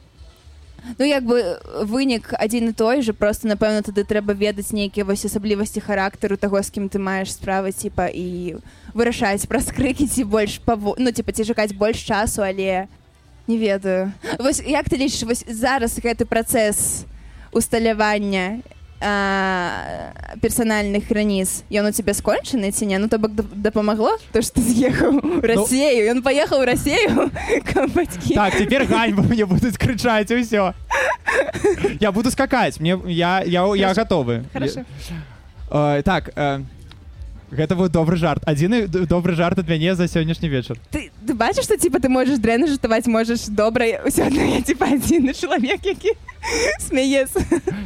[0.99, 1.39] ну як бы
[1.87, 6.59] вынік адзін і той же просто напэўна тады трэба ведаць нейкія вось асаблівасці характару таго
[6.59, 8.59] з кім ты маеш справы типа і
[8.91, 10.99] вырашаць праз крыкі ці больш паво...
[10.99, 12.91] ну типа ці чакаць больш часу але
[13.47, 14.11] не ведаю.
[14.39, 17.07] Вось як ты лічыш вось зараз гэты працэс
[17.51, 18.59] усталявання
[19.03, 24.41] а, персанальных граніц ён у тебе скончаны ці не ну то бок дап- дапамагло то
[24.41, 27.29] што з'ехаў рассею ён паехаў рассею
[28.35, 30.73] так цяпер ганьба мне будуць крычаць і ўсё
[31.99, 34.85] я буду скакаць мне я я, я гатовы Хорошо.
[35.69, 36.61] Э, так э,
[37.53, 38.43] гэта быў добры жарт.
[38.45, 42.39] Адзіны добры жарт ад мяне за сённяшні вечар ты, ты бачыш што типа ты можаш
[42.39, 46.13] дрэнна жартаваць можаш добра ўсё адно я типа адзіны чалавек які
[46.87, 47.39] смяецца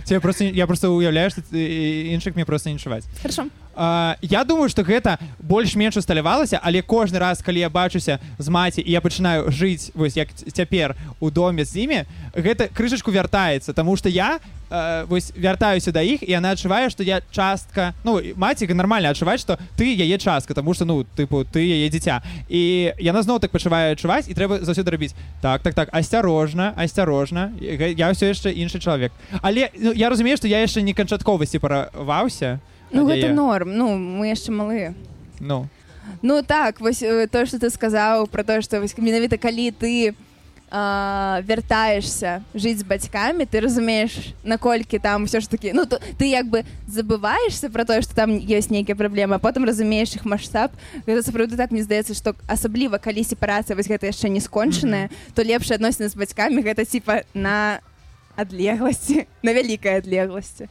[0.08, 4.70] я просто я просто уяўляю што іншых мне просто не чуваць хорошо Uh, я думаю
[4.70, 9.52] что гэта больш-менш усталявалася але кожны раз калі я бачуся з маці і я пачынаю
[9.54, 12.00] жыць вось як цяпер у доме з імі
[12.34, 17.04] гэта крышачку вяртаецца тому что я uh, вось вяртаюся да іх і яна адчувае что
[17.04, 21.62] я частка ну маціка нармальна адчуваць что ты яе частка тому что ну тыпу ты
[21.62, 22.22] яе дзіця.
[22.50, 27.54] І яна зноў так пачувае адчуваць і трэба заўсёды рабіць так так так асцярожна асцярожна
[27.62, 32.58] я ўсё яшчэ іншы чалавек але ну, я разумею что я яшчэ не канчатковасці параваўся
[32.92, 33.76] ну ад гэта норм.
[33.78, 34.94] Ну мы яшчэ малыя.
[35.40, 35.68] Ну,
[36.22, 40.16] ну так вось э, то что ты сказаў про то что вось менавіта калі ты
[40.70, 46.28] а, вяртаешься жыць з бацькамі ты разумееш наколькі там все ж таки ну то ты
[46.28, 50.72] як бы забываешься про тое что там ёсць нейкія праблемы а потым разумееш іх маштаб.
[51.06, 55.44] Гэта сапраўды так мне здаецца что асабліва калі сепарацыя вось гэта яшчэ не скончаная то
[55.44, 57.80] лепш адносіны з бацькамі гэта типа на
[58.36, 60.68] адлегласці на вялікай адлегласці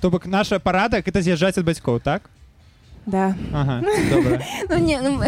[0.00, 2.30] то бок наша парада гэта з'язджаць ад бацькоў так?
[3.06, 3.34] Да.
[3.52, 3.82] Ага,
[4.70, 5.20] ну не ну,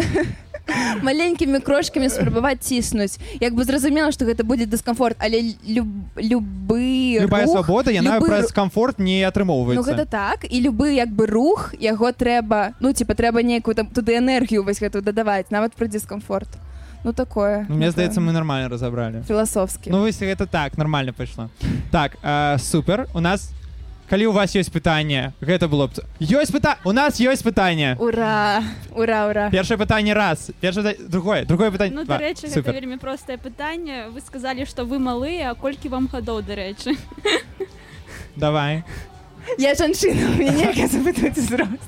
[1.03, 3.19] маленькімі крочкамі спрабаваць ціснуць.
[3.41, 8.27] Як бы зразумела што гэта будзе дыскамфорт але люб, любы любая рух, свабода яна любы
[8.27, 10.45] праз камфорт не Ну атрымоўваецца гэта так.
[10.49, 14.79] І любы як бы рух яго трэба ну типа трэба нейкую там туды энергію вось
[14.79, 16.49] гэту дадаваць нават пра дыскамфорт.
[17.03, 19.23] Ну такое ну, мне здаецца мы нармальна разабралі.
[19.27, 19.91] Філасофскі.
[19.91, 21.49] Ну вось гэта так нормально пайшло.
[21.91, 23.07] Так э, супер.
[23.13, 23.51] У нас
[24.09, 28.61] калі у вас ёсць пытанне гэта было б ёсць пыта у нас ёсць пытанне Ура!
[28.95, 29.49] Ура, ура!
[29.49, 32.17] першае пытанне раз першае другое другое пытанне Ну, два.
[32.17, 32.73] дарэчы, гэта Супер.
[32.73, 34.09] вельмі простае пытанне.
[34.13, 36.97] Вы сказалі, што вы малыя, а колькі вам гадоў, дарэчы.
[38.35, 38.83] давай
[39.57, 41.83] Я жанчына, нельга запытаць узрост.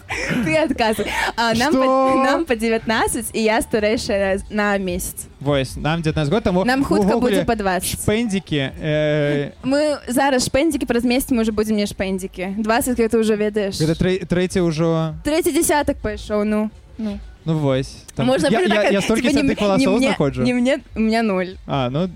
[0.45, 1.07] Ты адказвай.
[1.37, 1.85] А нам па,
[2.23, 5.27] нам па 19 і я старэйшая на месяц.
[5.39, 8.01] вось нам 19 год таму Нам хутка будзе па 20.
[8.01, 12.55] шпэндзікі э, Мы зараз шпэндзікі праз месяц мы уже будзем не шпэндзікі.
[12.57, 13.77] 20 гэта ўжо ведаеш.
[13.79, 16.69] гэта трэ- трэці ўжо Трэці десятак пайшоў, ну.
[16.97, 17.19] ну.
[17.45, 20.79] ну вось Там- Можна я, я, я столькі типа, не не мне- знаходжу Не мне,
[20.95, 21.57] у меня ноль.
[21.67, 22.09] а ну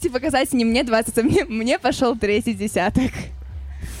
[0.00, 3.12] Типа казаць не мне 20, а мне, мне пошел третий десяток.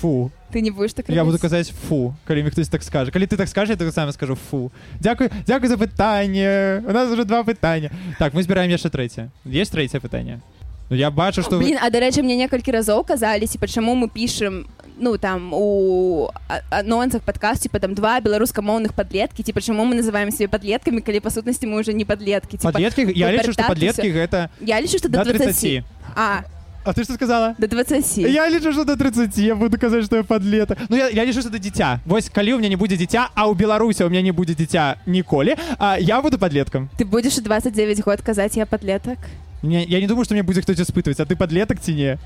[0.04, 0.30] Фу.
[0.52, 3.36] Ты не будешь так Я буду казаць фу калі мне хтось так скажа калі ты
[3.36, 4.70] так скажаш я так сам скажу фу.
[5.00, 9.72] Дзякуй дзякуй за пытанне у нас уже два пытання так мы збіраем яшчэ трэцяе есть
[9.72, 10.40] трэцяе пытанне
[10.90, 14.66] Ну я бачу что Блин, а дарэчы мне некалькі разоў казалі типа чаму мы пішем
[15.00, 20.30] ну там у а- анонсах подкаст типа там два беларускамоўных подлеткі типа чаму мы называем
[20.30, 24.12] себе подлетками калі па сутнасці мы уже не подлетки типа, подлеткі я лічу і подлеткі
[24.12, 24.12] всё.
[24.12, 26.44] гэта я лічу что до до 20 30 а
[26.84, 27.54] А ты что сказала?
[27.58, 31.08] До 20 Я лічу что до 30 я буду казаць что я подлеток Ну я,
[31.08, 34.04] я лічу что это дзіця Вось калі у меня не будзе дзіця а ў Беларусі
[34.04, 38.20] у меня не будзе дзіця ніколі а я буду подлеткам ты будешь у 29 год
[38.20, 39.18] казаць я подлеток
[39.62, 42.18] не, я не думаю что мне будзе хтось испытывать а ты подлеток ці не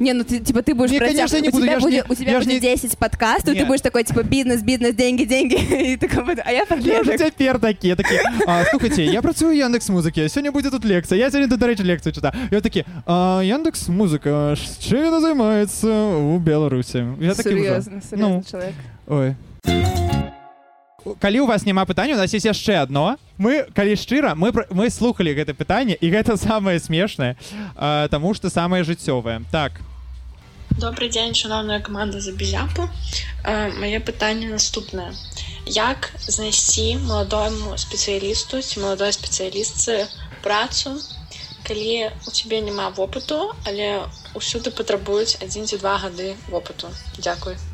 [0.00, 1.92] не ну ты типа ты будешь Не, протяг- конечно, не у буду, тебя я будет
[2.08, 3.60] не- у тебя я будет не- 10 подкастов Не.
[3.60, 5.54] ты будешь такой типа бизнес бизнес деньги деньги
[5.92, 9.88] и такой а я Я же подлеток цяпер такі такі а, слухайте я працую яндекс
[9.90, 13.88] музыкі сёння будзе тут лекцыя я сёння тут дарэчы лекцыю чыта я такі а, яндекс
[13.88, 17.64] музыка чым яна займаецца у беларусі я такі ўжо.
[17.64, 18.42] серьезно серьезно Ну.
[18.50, 18.74] человек.
[19.06, 19.34] Ой.
[21.18, 23.16] Калі у вас няма пытання у нас есть яшчэ одно.
[23.38, 27.36] Мы калі шчыра мы мы слухали гэта пытанне і гэта самае смешнае
[27.76, 29.72] а, таму что самае жыццёвае так
[30.76, 32.88] Добрый дзень шаноўная каманда за безяпу
[33.42, 35.10] э, мае пытанне наступнае
[35.66, 40.06] як знайсці маладому спецыялісту ці маладой спецыялістцы
[40.46, 40.94] працу
[41.66, 44.06] калі у цябе няма вопыту але
[44.38, 46.94] ўсюды патрабуюць адзін ці два гады вопыту.
[47.18, 47.69] Мне-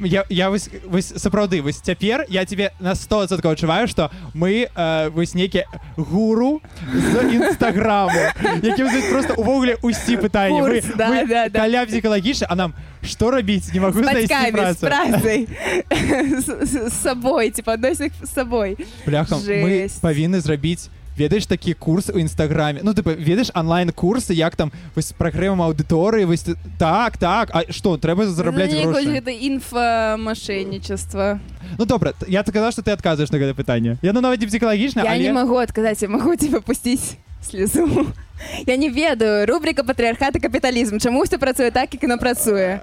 [0.00, 5.10] я, я вось, вось сапраўды вось цяпер я тебе на 100 адчуваю что мы э,
[5.10, 5.64] вось нейкі
[5.96, 6.60] гуру
[6.94, 8.20] з нстаграму
[8.62, 11.58] якім просто увогуле усі пытанні мы, Курс, да, мы да, да.
[11.58, 15.48] каля псіхалагічна а нам что рабіць не могу с знайсці батьками, с працу працей,
[15.90, 18.76] с, с- с собой, типа, относится с собой.
[19.06, 20.02] Бляха, мы Жесть.
[20.02, 25.12] павінны зрабіць ведаеш такі курс у нстаграме ну ты ведаеш онлайн-курсы як там вось з
[25.12, 31.40] прагрэмам аўдыторыі вось ты- так так А что трэба зарабляць Это инфомошенничество.
[31.78, 35.02] Ну добра я сказал что ты адказваеш на гэта пытанне я ну нават не псіхалагічна
[35.02, 35.22] Я але...
[35.22, 38.06] не могу отказать, я могу, типа, пустить слезу.
[38.66, 39.46] Я не ведаю.
[39.46, 40.98] Рубрика «Патріархат і капіталізм».
[40.98, 42.80] Чаму все працуе так, як яно працуе?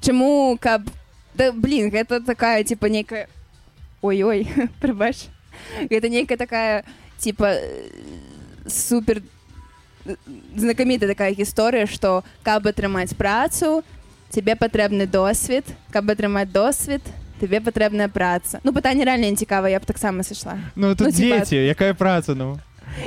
[0.00, 0.82] Чаму, каб...
[1.34, 3.28] Да, блин, гэта такая, типа, некая...
[4.02, 4.48] Ой-ой,
[4.80, 5.26] прабач.
[5.90, 6.84] Гэта некая такая,
[7.18, 7.90] типа, э,
[8.66, 9.22] супер
[10.06, 10.16] э,
[10.56, 13.82] знакамітая такая гісторыя, што каб атрымаць працу,
[14.30, 17.02] тебе патрэбны досвед, каб атрымаць досвед,
[17.40, 18.60] тебе патрэбная праца.
[18.64, 20.58] Ну, пытанне реально не цікава, я б таксама сышла.
[20.74, 22.58] Ну тут Ну, типа- дзеці якая праца ну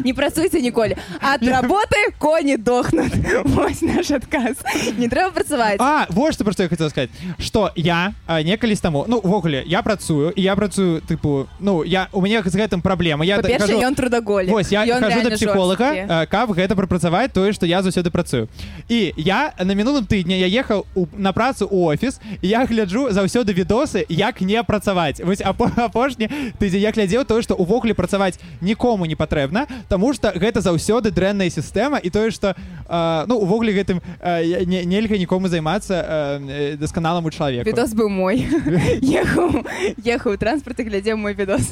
[0.05, 0.95] Не працуйце ніколі.
[1.21, 3.11] Ад работы коні дохнут.
[3.45, 4.57] Вось наш адказ.
[4.97, 5.77] Не трэба працаваць.
[5.79, 9.63] А вот что про что я хотел сказать что я а, некалі таму ну увогуле
[9.65, 13.75] я працую і я працую тыпу ну я у мяне з гэтым праблема я Па-першае,
[13.75, 14.51] хожу- ён трудаголік.
[14.51, 16.05] Вось я хожу да псіхолага жорсткі.
[16.09, 18.47] а, каб гэта прапрацаваць тое што я заўсёды працую
[18.89, 23.09] і я на мінулым тыдні я ехаў у, на працу у офіс і я гляджу
[23.11, 28.39] заўсёды відосы як не працаваць вось апо- апошні тыдзень я глядзеў тое што увогуле працаваць
[28.61, 32.55] нікому не патрэбна Таму што гэта заўсёды дрэнная сістэма і тое што
[32.87, 38.45] а, ну увогуле гэтым я- не, нельга нікому займацца э, дасканаламу чалавеку Відос быў мой.
[39.01, 39.63] Ехаў,
[40.05, 41.71] ехаў у транспарт і глядзеў мой відос.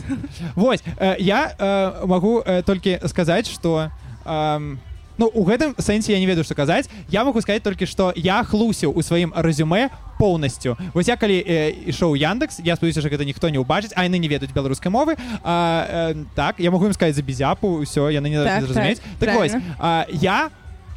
[0.56, 3.92] Вось э, я э, магу э, толькі сказаць что
[4.26, 4.76] э,
[5.20, 6.90] ну у гэтым сэнсе я не ведаю што казаць.
[7.12, 10.80] Я могу сказать толькі што я хлусіў у сваім рэзюме поўнасцю.
[10.96, 14.18] Вось я калі э, ішоў Яндекс я спадзяюся что гэта ніхто не ўбачыць а яны
[14.18, 15.20] не ведаюць беларускай мовы.
[15.44, 19.30] А, э, так я могу ім сказаць за безяпу ўсё яны не Так, зразумець так,
[19.30, 20.50] так, вось а, я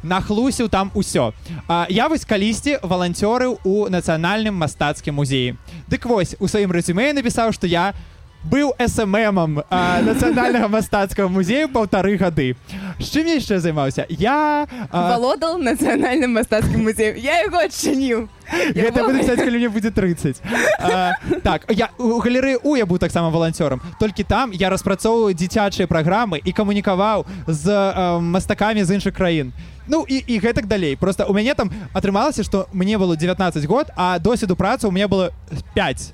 [0.03, 1.33] нахлусіў там усё.
[1.67, 5.55] А, я вось калісьці валанцёрыў у нацыянальным мастацкім музеі.
[5.87, 7.93] Дык вось у сваім рэзюме напісаў што я
[8.43, 12.55] быў СММам нацыянальнага мастацкага музею паўтары гады
[12.99, 17.15] з чым яшчэ займаўся я а, Валодал нацыянальным мастацкім музеем.
[17.17, 18.27] Я яго адчыніў.
[18.75, 20.41] Я Гэта буду пісаць, калі мне будзе 30.
[20.79, 23.81] А, так, я у галерэі У я быў таксама валанцёрам.
[23.99, 29.53] Толькі там я распрацоўваю дзіцячыя праграмы і камунікаваў з э, мастакамі з іншых краін.
[29.87, 30.95] Ну і, і гэтак далей.
[30.95, 35.07] Просто у мяне там атрымалася, што мне было 19 год, а досведу працы у меня
[35.07, 35.31] было
[35.75, 36.13] 5.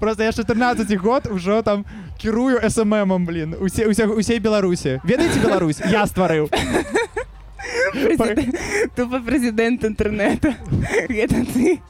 [0.00, 1.84] Просто я 14 год ўжо там
[2.18, 5.00] кірую СММам, блин, усе, усе, усей Беларусі.
[5.04, 5.80] Ведаеце Беларусь?
[5.90, 6.50] Я стварыў.
[8.96, 10.54] Тупо президент интернета.
[11.08, 11.80] Это ты.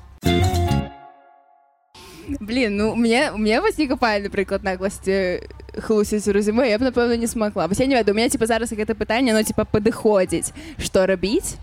[2.41, 5.41] Блін, ну мне, мне вось не капае, напрыклад, нагласці
[5.81, 7.67] хлусіць у резюме, я б, напэўна, не смогла.
[7.67, 10.53] Вось я не ведаю, у меня, типа, зараз гэта пытанне, оно, типа, падыходзіць.
[10.77, 11.57] Што рабіць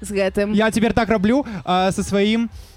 [0.00, 0.54] з гэтым?
[0.54, 2.71] Я цяпер так раблю а, со сваім а,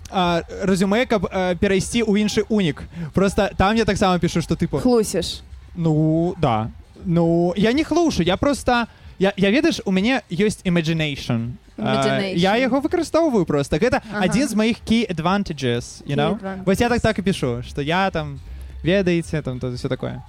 [0.63, 2.83] резюме, каб а, перайсці ў іншы унік.
[3.13, 5.41] Просто там я таксама пішу, што типу Хлусіш.
[5.75, 6.69] ну да.
[7.05, 8.87] Ну я не хлушу, я просто
[9.19, 11.53] я, я ведаеш, у мяне ёсць imagination.
[11.77, 12.35] Imagination.
[12.35, 13.77] я яго выкарыстоўваю просто.
[13.77, 14.25] Гэта Ага.
[14.25, 16.39] адзін з маіх key advantages, you Key know?
[16.39, 16.63] advantages.
[16.65, 18.39] Вось я так так і пішу, што я там
[18.83, 20.21] ведаеце там то все такое.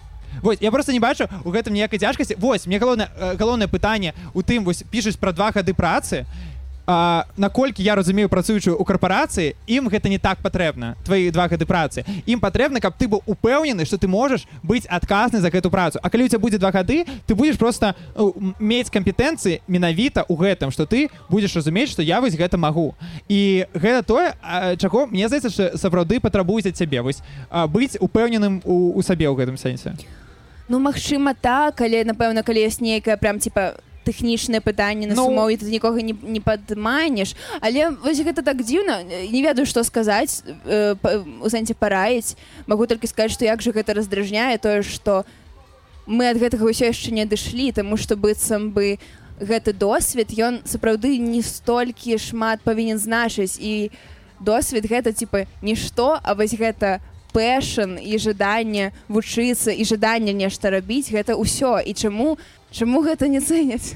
[0.42, 2.34] Вось, я просто не бачу у гэтым ніякай цяжкасці.
[2.38, 6.26] Вось мне галоўнае э, галоўнае пытанне у тым вось пішуць пра два гады працы.
[6.86, 11.66] А, наколькі я разумею працуючую ў карпорацыі ім гэта не так патрэбна твои два гады
[11.66, 12.06] працы.
[12.30, 15.98] Ім патрэбна каб ты быў упэўнены што ты можаш быць адказны за гэту працу.
[15.98, 20.34] А калі у тебя будзе два гады ты будзеш просто м- мець кампетэнцыі менавіта ў
[20.38, 22.94] гэтым што ты будзеш разумець што я вось гэта магу.
[23.26, 24.34] І гэта тое
[24.78, 27.18] чаго мне здаецца што сапраўды патрабуюць ад цябе вось
[27.50, 29.98] быць упэўненым у, у сабе ў гэтым сэнсе.
[30.68, 35.26] Ну, магчыма, так, але, напэўна, калі ёсць нейкае прям, типа, тэхнічнае пытанне на Ну.
[35.26, 37.34] сумоўі, ты нікога не, не падманеш.
[37.60, 40.94] Але вось гэта так дзіўна, э, не ведаю, што сказаць, э,
[41.42, 42.36] у сэнсе параіць.
[42.66, 45.26] Магу толькі сказаць, што як жа гэта раздражняе тое, што
[46.06, 48.98] мы ад гэтага ўсё яшчэ не дышлі, таму што быццам бы
[49.42, 53.90] гэты досвед ён сапраўды не столькі шмат павінен значыць і
[54.40, 57.00] досвед гэта типа нішто, а вось гэта
[57.36, 62.38] пэшн і жаданне вучыцца і жаданне нешта рабіць гэта ўсё і чаму
[62.72, 63.94] чаму гэта не цэняць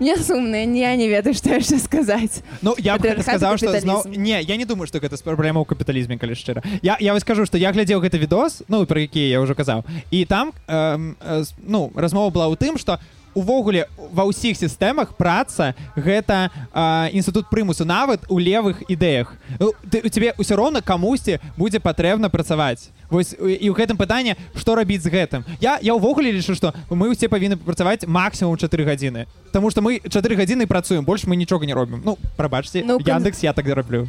[0.00, 4.22] мне сумна я не ведаю што яшчэ сказаць Ну я сказаў што зноў капіталізм.
[4.24, 7.44] не я не думаю што гэта праблема ў капіталізме калі шчыра я я вось скажу
[7.44, 11.52] што я глядзеў гэты відос ну пра які я ўжо казаў і там э, с-
[11.60, 12.96] ну размова была ў тым што
[13.36, 13.84] увогуле
[14.16, 19.36] ва ўсіх сістэмах праца гэта а, інстытут прымусу нават у левых ідэях.
[19.60, 22.88] Ну, ты у цябе ўсё роўна камусьці будзе патрэбна працаваць.
[23.12, 25.44] Вось і ў гэтым пытанне што рабіць з гэтым?
[25.60, 29.28] Я я ўвогуле лічу што мы ўсе павінны працаваць максімум 4 гадзіны.
[29.52, 32.00] Таму што мы 4 гадзіны працуем больш мы нічога не робім.
[32.02, 34.08] Ну прабачце Ну, ну, Яндекс я так раблю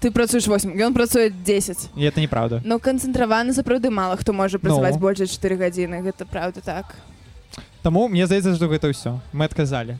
[0.00, 2.60] ты працуеш 8 ён працуе 10 і это неправда.
[2.64, 5.00] Ну канцэнтраваны сапраўды мала хто можа працаваць Ну.
[5.00, 6.94] больш за 4 гадзіны гэта правда так
[7.86, 9.94] Таму мне здаецца што гэта ўсё мы адказалі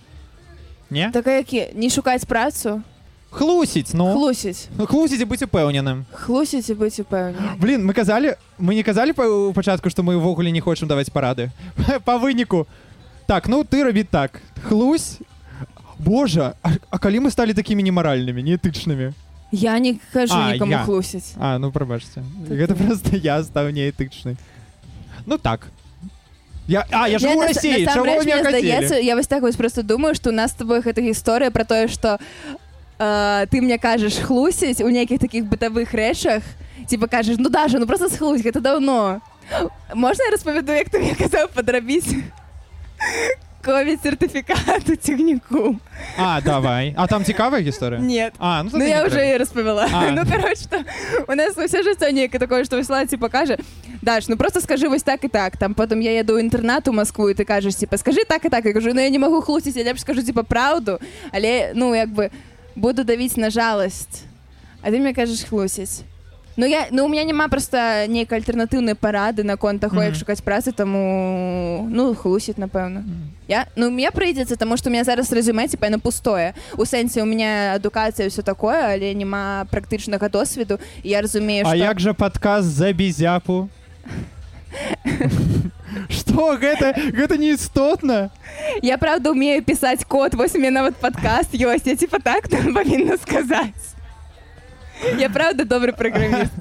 [0.90, 2.82] не так які не шукаць працу
[3.30, 8.74] хлусіць ну хлусіць хлусіць і быць упэўненым хлусіць і быць упэўнены Блін, мы казалі, мы
[8.74, 11.54] не казалі па ў пачатку, што мы ўвогуле не хочам даваць парады.
[12.08, 12.66] па выніку.
[13.30, 14.42] Так, ну ты рабі так.
[14.66, 15.22] Хлусь.
[15.98, 19.14] Божа, а, а калі мы сталі такімі немаральнымі, неэтычнымі?
[19.52, 20.84] я не кажу А, я.
[20.84, 22.22] хлусіць А, ну прабачце.
[22.50, 24.36] Гэта просто я стаў неэтычны.
[25.24, 25.70] Ну так.
[26.68, 29.06] Я, а, я жыву ў нас- Расіі, чаго насамрэч, вы мне мне здаецца, хацелі?
[29.06, 31.86] я вось так вось просто думаю што у нас з тобой гэта гісторыя пра тое
[31.88, 32.18] што
[32.98, 36.42] э, ты мне кажаш хлусіць у нейкіх такіх бытавых рэчах
[36.88, 39.20] типа кажаш ну даже ну просто схлусь гэта даўно
[39.94, 42.18] можна я распавяду як ты мне казаў падрабіць
[43.66, 45.76] ковід сертыфікат у цягніку
[46.18, 46.94] А, давай.
[46.96, 47.98] А там цікавая гісторыя?
[48.00, 48.32] нет.
[48.38, 50.84] А, ну, Ну я не уже і распавяла ну короче что
[51.28, 53.58] у нас усе жыццё нейкае такое што высла ці пакажа
[54.02, 55.56] Даш ну просто скажи вось так і так.
[55.56, 58.64] Там потым я еду інтэрнат у Маскву і ты кажаш типа скажи так і так.
[58.64, 61.00] Я кажу ну я не магу хлусіць я лепш скажу типа праўду
[61.32, 62.30] але ну як бы
[62.76, 64.22] буду давіць на жаласць
[64.82, 66.02] а ты мне кажаш хлусіць
[66.56, 70.72] Ну я ну у меня няма просто нейкай альтэрнатыўнай парады наконт таго як шукаць працы
[70.72, 73.04] таму ну хлусіць напэўна
[73.46, 76.54] я ну мне прыйдзецца таму што у меня зараз типа яно пустое.
[76.78, 81.76] У сэнсе у меня адукацыя все такое але няма практычнага досведу я разумею А што...
[81.76, 83.68] як жа падказ за бізяпу?
[86.08, 88.30] Што гэта гэта не істотна
[88.82, 93.95] я правда умею пісаць код вось меня нават падкаст ёсць я типа так павінна сказаць
[95.18, 96.52] я правда добры праграміст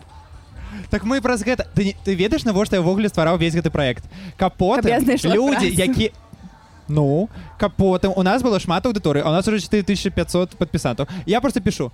[0.90, 4.04] Так мы праз гэта ты, ты ведаеш навошта я ўвогуле ствараў весь гэты проект
[4.38, 6.12] знайшла людзі які
[6.88, 11.42] ну каб потым у нас было шмат аўдыторыі а у нас уже 4500 падпісантаў я
[11.42, 11.92] просто пишу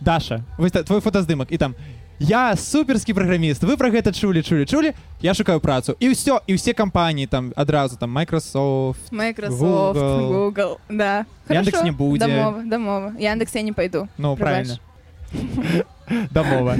[0.00, 1.74] Даша вось твой фотаздымак і там
[2.18, 6.54] я суперскі праграміст вы пра гэта чулі чулі чулі я шукаю працу і ўсё і
[6.54, 10.30] ўсе кампаніі там адразу там Microsoft Microsoft, Google.
[10.30, 11.26] Google, да.
[11.48, 11.84] Яндекс Хорошо.
[11.84, 12.20] не будет.
[12.20, 13.12] Домова, домова.
[13.18, 14.08] Яндекс я не пойду.
[14.18, 14.38] ну Прабач.
[14.38, 14.91] правильно
[16.30, 16.76] дамова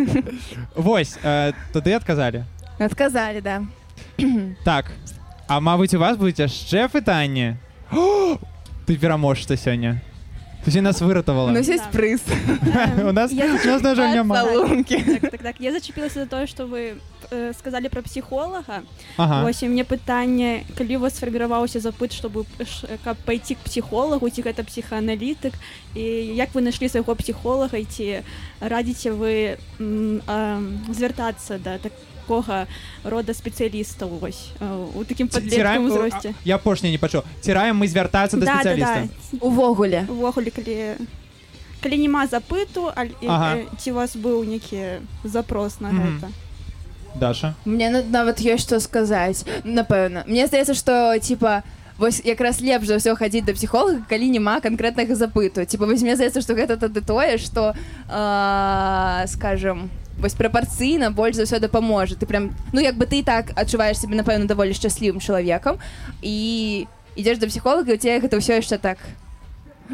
[0.75, 2.45] Вось э, туды адказалі
[2.79, 3.63] Отказали, да.
[4.65, 4.91] так
[5.49, 7.57] а мабыць у вас будуць яшчэ пытанне
[8.87, 10.01] ты пераможца сёння
[10.65, 11.91] ты нас выратавала У нас есть Да.
[11.99, 12.21] приз.
[13.09, 14.97] у нас Я у нас даже няма Салунки.
[15.21, 15.57] Так, так, так.
[15.59, 16.95] Я зачепилась за то, что вы
[17.31, 18.83] э, сказали про психолога.
[19.17, 19.43] ага.
[19.43, 24.31] Вось і мне пытанне, калі у вас сфарміраваўся запыт, чтобы ш- каб пайти к псіхолагу,
[24.31, 25.53] ці гэта псіхааналітык
[25.95, 26.03] і
[26.37, 28.23] як вы знайшлі свайго псіхолага і ці
[28.61, 30.61] радзіце вы м, а,
[30.93, 31.79] звяртацца да
[32.23, 32.67] такога
[33.05, 36.35] рода спецыялістаў вось а, у такім падлеткавым узросце.
[36.45, 39.09] я апошні не пачуў ціраем мы звяртацца да спецыяліста
[39.41, 40.07] Увогуле.
[40.09, 40.97] увогуле калі
[41.83, 43.57] калі няма запыту аль, Ага.
[43.57, 46.31] э, ці у вас быў нейкі запрос на гэта
[47.19, 47.55] Даша?
[47.67, 51.63] Мне на- нават ёсць што сказаць напэўна Мне здаецца што типа
[51.99, 55.67] вось якраз лепш за ўсё хадзіць да псіхолага калі няма канкрэтнага запыту.
[55.67, 57.75] Типа вось мне здаецца што гэта тады тое што
[58.09, 63.23] э, скажем вось прапарцыйна больш за ўсё дапаможа ты прям ну як бы ты і
[63.23, 65.79] так адчуваеш сябе напэўна даволі шчаслівым чалавекам
[66.23, 66.87] і
[67.17, 68.99] ідзеш да псіхолага у цябе гэта ўсё яшчэ так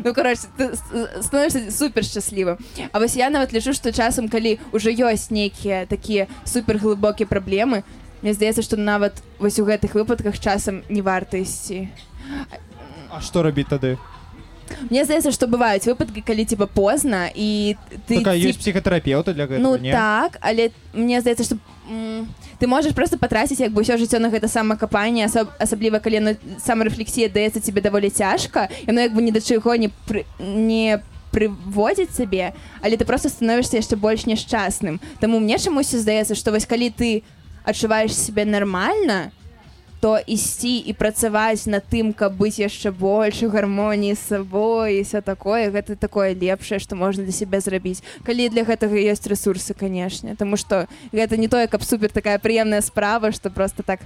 [0.04, 2.58] Ну, короче, ты с- становішся супер шчаслівым.
[2.92, 7.82] А вось я нават лічу, што часам, калі ўжо ёсць нейкія такія супер глыбокія праблемы,
[8.22, 11.88] мне здаецца, што нават вось у гэтых выпадках часам не варта ісці.
[13.10, 13.98] А што рабіць тады
[14.90, 17.76] Мне здаецца, што бываюць выпадкі, калі типа позна і
[18.08, 19.92] ты такая ці- ёсць псіхатэрапеўта для гэтага Ну не?
[19.92, 21.56] так, але мне здаецца, што
[21.90, 22.28] м,
[22.60, 26.32] ты можаш просто патраціць як бы ўсё жыццё на гэта самакапанне, асоб, асабліва калі яно
[26.60, 31.00] самарэфлексія даецца тебе даволі цяжка, яно як бы ні да чаго не пры, не
[31.32, 32.52] прыводзіць сабе,
[32.82, 34.98] але ты просто становішся яшчэ больш няшчасным.
[35.20, 37.22] Таму мне чамусь здаецца, што вось калі ты
[37.64, 39.47] адчуваеш сябе нармальна, то
[40.26, 45.20] ісці і працаваць над тым, каб быць яшчэ больш у гармоніі з сабой і все
[45.20, 48.02] такое гэта такое лепшае, што можна для сябе зрабіць.
[48.22, 52.80] Калі для гэтага ёсць рэсурсы, канешне, Таму што гэта не тое, каб супер такая прыемная
[52.80, 54.00] справа, што просто так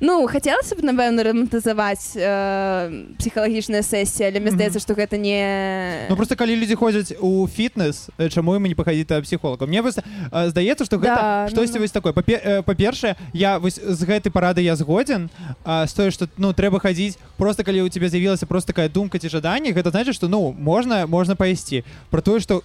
[0.00, 6.16] Ну хацелася б напэўна рамантызаваць э, псіхалагічная сесія, але мне здаецца, што гэта не Ну
[6.16, 10.00] просто калі людзі ходзяць у фітнес э, чаму ім не пахадзіць да псіхолага мне вось,
[10.00, 11.80] э, здаецца што гэта Да, штосьці ну.
[11.84, 12.12] вось такое.
[12.16, 15.28] Папе- э, па-першае я вось з гэтай парады я згодзін
[15.68, 19.28] з тое што ну трэба хадзіць просто калі у цябе з'явілася просто такая думка ці
[19.28, 21.84] жаданне гэта значит што ну можна можна пайсці.
[22.08, 22.64] Про тое што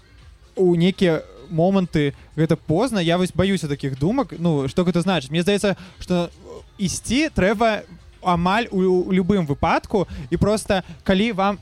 [0.55, 1.19] у нейкія
[1.49, 6.29] моманты гэта позна я вось баюся такіх думак ну што гэта значыць мне здаецца што
[6.77, 7.83] ісці трэба
[8.25, 11.59] амаль у, у любым выпадку і просто калі вам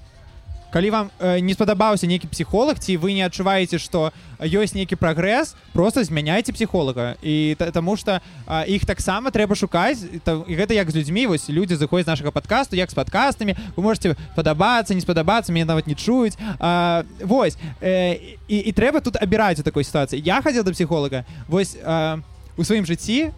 [0.74, 4.10] калі вам э, не спадабаўся нейкі псіхолог ці вы не адчуваеце што
[4.42, 7.14] ёсць нейкі прагрэс просто змяняйце псіхолага.
[7.22, 8.20] І та- таму что
[8.50, 12.32] а, іх таксама трэба шукаць та- і гэта як з людзьмі вось людзі заходзяць нашага
[12.34, 16.34] падкасту як з падкастамі вы можете падабацца не спадабацца мне нават не чуюць.
[16.60, 18.18] А, вось э,
[18.50, 20.18] і, і трэба тут абіраць у такой сітуацыі.
[20.26, 22.18] Я хадзіў да псіхолага вось а,
[22.58, 23.30] у сваім жыцці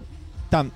[0.50, 0.72] там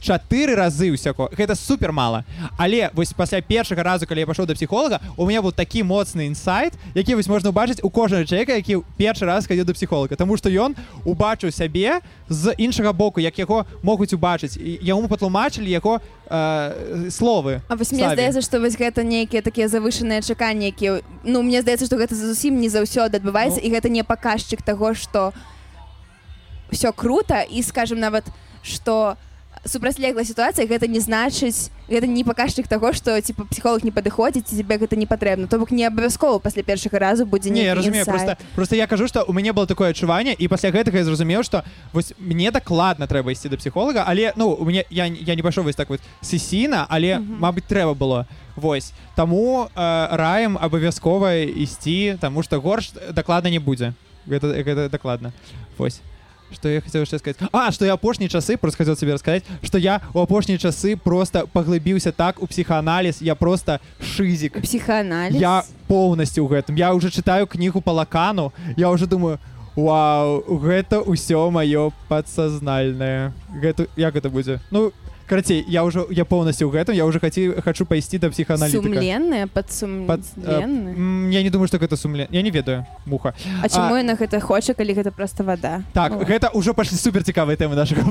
[0.00, 2.24] чатыры разы ўсяко гэта супер мала
[2.58, 6.26] але вось пасля першага разу калі я пашоў да псіхолага у меня был такі моцны
[6.26, 10.36] інсайт які вось можна ўбачыць у кожнага чалавека які першы раз хадзіў да псіхолага Таму
[10.36, 10.74] што ён
[11.04, 17.76] убачыў сябе з іншага боку як яго могуць убачыць яму патлумачылі яго э, словы А
[17.76, 21.96] вось мне здаецца, што вось гэта нейкія такія завышаныя чаканні, якія ну мне здаецца, што
[21.96, 23.66] гэта зусім не заўсёды адбываецца Ну.
[23.66, 25.32] і гэта не паказчык таго, што
[26.72, 28.24] ўсё круто і скажем нават
[28.62, 29.16] што
[29.64, 34.78] супрацьлеглая сітуацыя гэта не значыць гэта не паказчык таго што типа псіхолог не падыходзіць тебе
[34.80, 38.38] гэта не патрэбна то бок не абавязкова пасля першага разу будзе Не, я разумею просто
[38.54, 41.64] просто я кажу што у мяне было такое адчуванне і пасля гэтага я зразумеў што
[41.92, 45.64] вось мне дакладна трэба ісці да псіхолага але ну у мяне я, я не пайшоў
[45.64, 48.26] вось так вот сесійна але мабыць трэба было.
[48.56, 48.92] Вось.
[49.14, 53.94] Таму э, раем абавязкова ісці таму што горш дакладна не будзе
[54.26, 55.32] гэта, гэта дакладна
[55.78, 56.00] Вось
[56.54, 57.36] что я хотел яшчэ сказать.
[57.52, 61.46] А что я апошнія часы просто хотел себе рассказать что я у апошнія часы просто
[61.52, 67.46] паглыбіўся так у псіхааналіз я просто шызік псіхааналіз я полностью ў гэтым я уже читаю
[67.46, 69.38] кнігу по лакану я уже думаю
[69.76, 73.32] Вау гэта ўсё маё падсазнальнае
[73.62, 74.92] гэта як это будзе ну
[75.30, 79.46] карацей я уже я полностью ў гэтым я уже хаці хочу пайсці да псіхааналітыка сумленная
[79.46, 83.32] Пад- падсумленная М, я не думаю что гэта сумлен я не ведаю муха.
[83.62, 85.82] А чаму яна гэта хоча калі гэта просто вода?
[85.94, 86.24] Так Ну.
[86.26, 88.02] гэта уже пашлі супер цікавыя тэмы нашага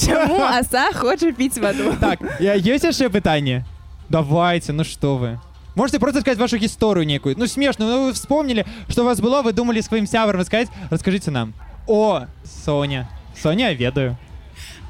[0.00, 3.64] Чаму аса хоча піць ваду так я есть яшчэ пытанне
[4.08, 5.38] давайте ну что вы.
[5.76, 7.34] Можете просто сказать вашу гісторыю некую.
[7.38, 10.68] Ну смешную ну вы вспомнили что у вас было вы думали сваім сябрам рассказать?
[10.90, 11.52] Расскажите нам.
[11.86, 12.26] О
[12.64, 13.08] Соня.
[13.36, 14.10] Соня я ведаю.
[14.10, 14.29] Э,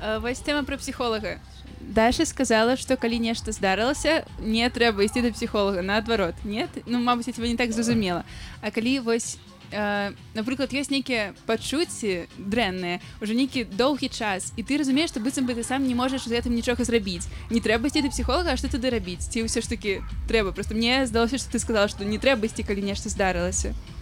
[0.00, 1.38] Вось тэма пра псіхолага.
[1.80, 6.36] Даша сказала, што калі нешта здарылася, не трэба ісці да псіхолага, наадварот.
[6.44, 8.24] Нет, ну мабыць, тебе не так зразумела.
[8.60, 9.36] А калі вось
[9.72, 15.46] э, напрыклад, ёсць нейкія пачуцці дрэнныя, уже нейкі доўгі час і ты разумееш, што быццам
[15.46, 17.28] бы ты сам не можаш з гэтым нічога зрабіць.
[17.50, 19.28] Не трэба ісці да псіхолага, што тады рабіць?
[19.28, 22.64] Ці ўсё ж такі трэба, просто мне здалося, што ты сказала, што не трэба ісці,
[22.64, 23.72] калі нешта здарылася.
[23.72, 23.99] Вось,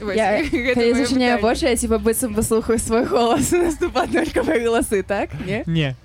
[0.00, 0.42] Я,
[0.74, 5.30] калі зачыняю вочы, я типа быццам паслухаю свой голас і наступаць нолькавыя галасы, так?
[5.46, 5.64] Не?
[5.66, 5.96] не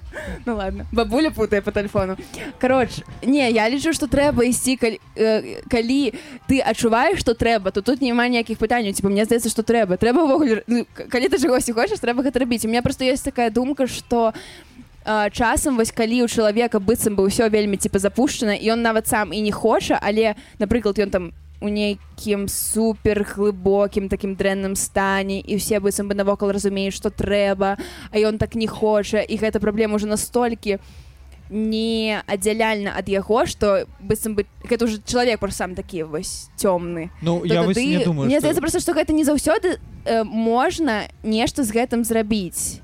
[0.46, 0.86] Ну ладно.
[0.92, 2.18] Бабуля путае по тэлефону.
[2.60, 6.14] Кароч, не, я лічу, што трэба ісці, калі, э, калі
[6.48, 8.94] ты адчуваеш, што трэба, то тут няма ніякіх пытанняў.
[8.94, 9.98] Типа, мне здаецца, што трэба.
[9.98, 12.66] Трэба ўвогуле, ну, калі ты чагосьці хочаш, трэба гэта рабіць.
[12.66, 14.34] У меня просто ёсць такая думка, што
[15.06, 19.08] э, часам вось калі ў чалавека быццам бы ўсё вельмі типа запушчана і ён нават
[19.08, 21.24] сам і не хоча але напрыклад ён там
[21.64, 27.78] у нейкім супер глыбокім такім дрэнным стане і все быццам бы навокал разумеюць што трэба
[28.12, 29.24] а ён так не хоча.
[29.24, 30.78] І гэта праблема уже настолькі
[31.50, 37.10] не аддзяляльна ад яго што быццам бы гэта уже чалавек просто сам такі вось цёмны.
[37.22, 40.24] Ну то я тады- не думаю мне што- здаецца просто што гэта не заўсёды э,
[40.24, 42.80] можна нешта з гэтым зрабіць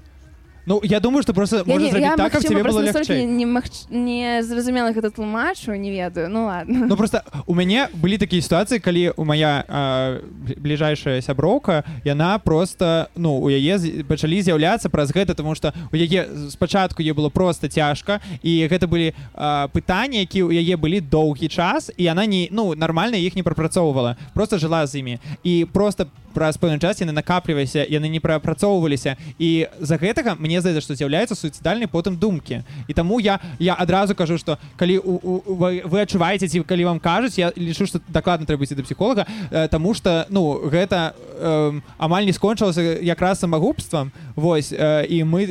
[0.65, 2.81] Ну я думаю что просто Я не- зрабіць я, так каб магчыма, тебе было просто
[2.81, 6.29] настолькі лягчэй не, магч- не зразумела гэта тлумачу не ведаю.
[6.29, 6.85] Ну ладно.
[6.89, 10.19] Ну просто у мяне былі такія сітуацыі калі у моя э,
[10.59, 16.27] бліжэйшая сяброўка яна просто ну у яе пачалі з'яўляцца праз гэта тому что у яе
[16.49, 21.47] спачатку е было просто цяжка і гэта былі э, пытанні які у яе былі доўгі
[21.47, 24.15] час і она не ну нормально іх не прапрацоўвала.
[24.33, 25.19] Просто жыла з імі.
[25.43, 29.17] І просто праз пэўны час яны накапліваліся яны не прапрацоўваліся.
[29.39, 32.63] І за гэтага мне здаецца што з'яўляецца суіцыдальнай потым думкі.
[32.87, 36.85] І таму я я адразу кажу што калі у, у, вы, вы адчуваеце ці калі
[36.85, 41.13] вам кажуць я лічу што дакладна трэба ісці да псіхолага э, таму што ну гэта
[41.39, 44.11] э, амаль не скончылася якраз самагубствам.
[44.35, 45.45] Вось э, і мы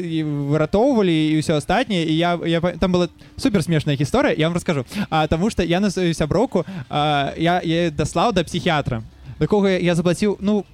[0.51, 2.05] выратоўвалі і ўсё астатняе.
[2.05, 4.85] І я, я там была супер смешная гісторыя я вам раскажу.
[5.11, 9.03] А, таму што я на сваю сяброўку а, я, я даслаў да псіхіатра
[9.39, 10.65] да кого я заплаціў ну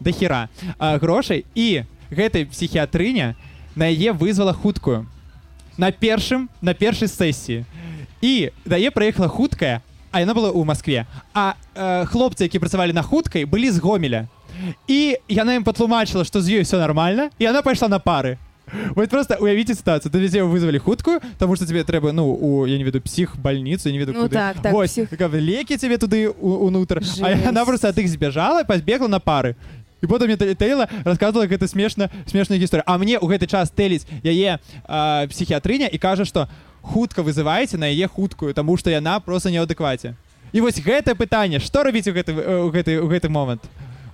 [0.00, 3.34] да хера а, грошай і гэтай псіхіатрыня
[3.74, 5.06] на яе вызвала хуткую.
[5.76, 7.64] На першым на першай сесіі
[8.20, 13.02] і дае прыехала хуткая а яна была ў Маскве а э, хлопцы які працавалі на
[13.02, 14.26] хуткай былі з гомеля.
[14.88, 18.38] І яна ім патлумачыла што з ёй все нормально і она пайшла на пары
[18.94, 20.12] Вот просто уявіце ситуацию.
[20.12, 23.90] Ты везде вызвали хуткую тому что тебе трэба ну у я не веду псіх больницу
[23.90, 24.32] не веду Ну куды.
[24.34, 25.10] так, так, Вось, псіх.
[25.18, 27.64] каб лекі тебе туды у- унутр а Жесть.
[27.66, 29.54] просто ад іх збежала пазбегла на пары.
[30.00, 34.06] І потым мне Тэйла рассказывала гэта смешна смешная гісторыя А мне ў гэты час тэліць
[34.22, 36.46] яе а, псіхіатрыня і кажа што
[36.82, 40.14] хутка вызываеце на яе хуткую таму што яна просто не ў адэкваце
[40.52, 43.60] і вось гэтае пытанне што рабіць у гэты у гэты у гэты момант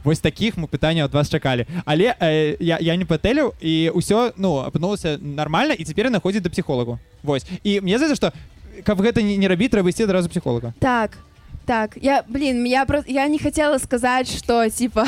[0.04, 4.32] вось такіх мы пытанняў ад вас чакалі але э, я, я не патэліў і ўсё
[4.36, 7.46] ну апынулася нармальна і цяпер находзіць да псіхолагу вось.
[7.64, 8.32] І мне здаецца што
[8.84, 11.18] каб гэта не, не рабіць трэба ісці адразу псіхолага так
[11.66, 15.06] так я блин я про я не хотела сказать что типа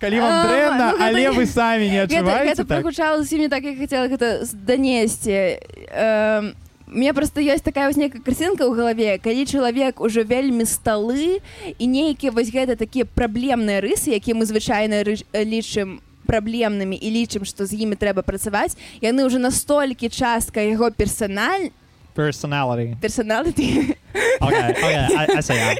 [0.00, 2.66] калі вам А, дрэнна ну, гэта але не- вы самі не гэта, адчуваеце гэта так?
[2.66, 5.60] прагучала зусім не так як хотела гэта данесці
[5.94, 6.54] эм,
[6.90, 11.38] мне просто ёсць такая вось нейкая карцінка ў галаве калі чалавек ужо вельмі сталы
[11.78, 17.66] і нейкія вось гэта такія праблемныя рысы якія мы звычайна лічым праблемнымі і лічым што
[17.66, 21.70] з імі трэба працаваць яны ўжо настолькі частка яго персональ
[22.14, 23.94] personality персоналіті
[24.42, 25.78] okay, okay, I, I say yeah.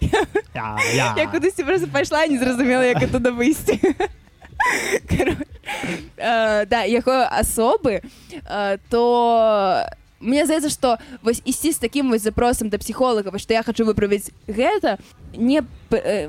[0.54, 1.12] Yeah, yeah.
[1.18, 3.80] Я кудысьці просто пайшла не зразумела як туды выйсці
[6.18, 8.02] да яго асобы
[8.90, 9.86] то
[10.20, 14.30] мне здаецца што вось ісці з такім вось запросам да псіхолага што я хочу выправіць
[14.46, 14.98] гэта
[15.34, 16.28] не э,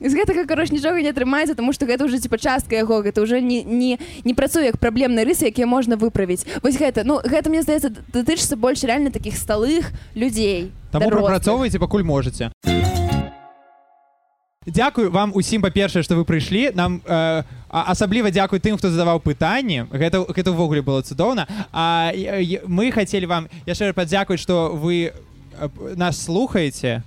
[0.00, 3.38] з гэтага кароч нічога не атрымаецца тому што гэта ўжо типа частка яго гэта ўжо
[3.38, 7.62] не не не працуе як праблемныя рысы якія можна выправіць вось гэта ну гэта мне
[7.62, 12.50] здаецца датычыцца больш реально такіх сталых людзей Таму прапрацоўвайце пакуль можаце
[14.68, 16.70] Дзякую вам усім па-першае што вы прыйшлі.
[16.76, 19.88] Нам э, асабліва дзякуй тым хто задаваў пытанні.
[19.88, 21.48] Гэта гэта ўвогуле было цудоўна.
[21.72, 22.12] А
[22.68, 25.12] мы хацелі вам яшчэ раз падзякуць што вы э,
[25.96, 27.02] нас слухаеце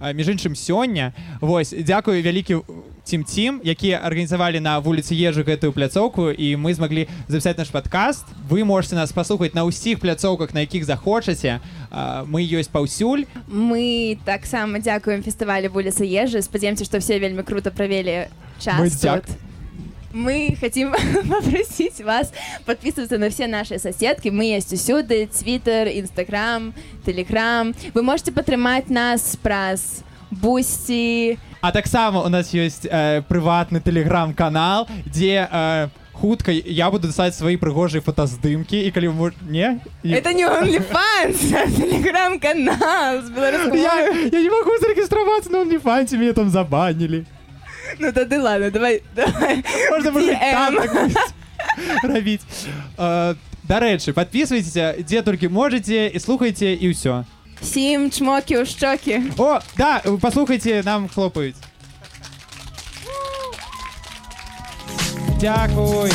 [0.00, 1.14] між іншым сёння.
[1.40, 2.60] Вось дзякую вялікі
[3.04, 8.64] цім якія арганізавалі на вуліцы ежу гэтую пляцоўку і мы змаглі запісаць наш падкаст вы
[8.64, 11.60] можете нас паслухаць на ўсіх пляцоўках на якіх захочаце
[12.26, 18.28] мы ёсць паўсюль Мы таксама дзякуем фестывалю вуліцы ежы спадзяемся што все вельмі круто правялі
[18.58, 19.28] час дзяк-
[20.14, 20.94] мы хотим
[21.28, 22.32] попросить вас
[22.64, 26.72] подписываться на все наши соседки мы есть усюды твиттер инстаграм
[27.04, 34.86] телеграм вы можете падтрымаць нас праз бусти А таксама у нас ёсць э, прыватны тэлеграм-канал,
[35.06, 39.32] дзе э, хутка я буду дасаць свае прыгожыя фотаздымкі і калі мож...
[39.48, 40.44] не Это не
[41.72, 43.24] телеграм-канал
[43.74, 47.24] я, я не могу зарегистрироваться на OnlyFans, меня там забанили.
[47.98, 49.64] Ну тогда ладно, давай, давай.
[49.90, 50.12] Можно
[52.02, 52.42] рабіць.
[52.98, 54.76] Э, Дарэчы, подписывайтесь,
[55.08, 57.24] дзе толькі можете і слухайте і ўсё.
[57.64, 59.22] Всім чмоки у щоки.
[59.38, 61.56] О, да, послухайте, нам хлопаюць.
[65.40, 66.10] Дякуй.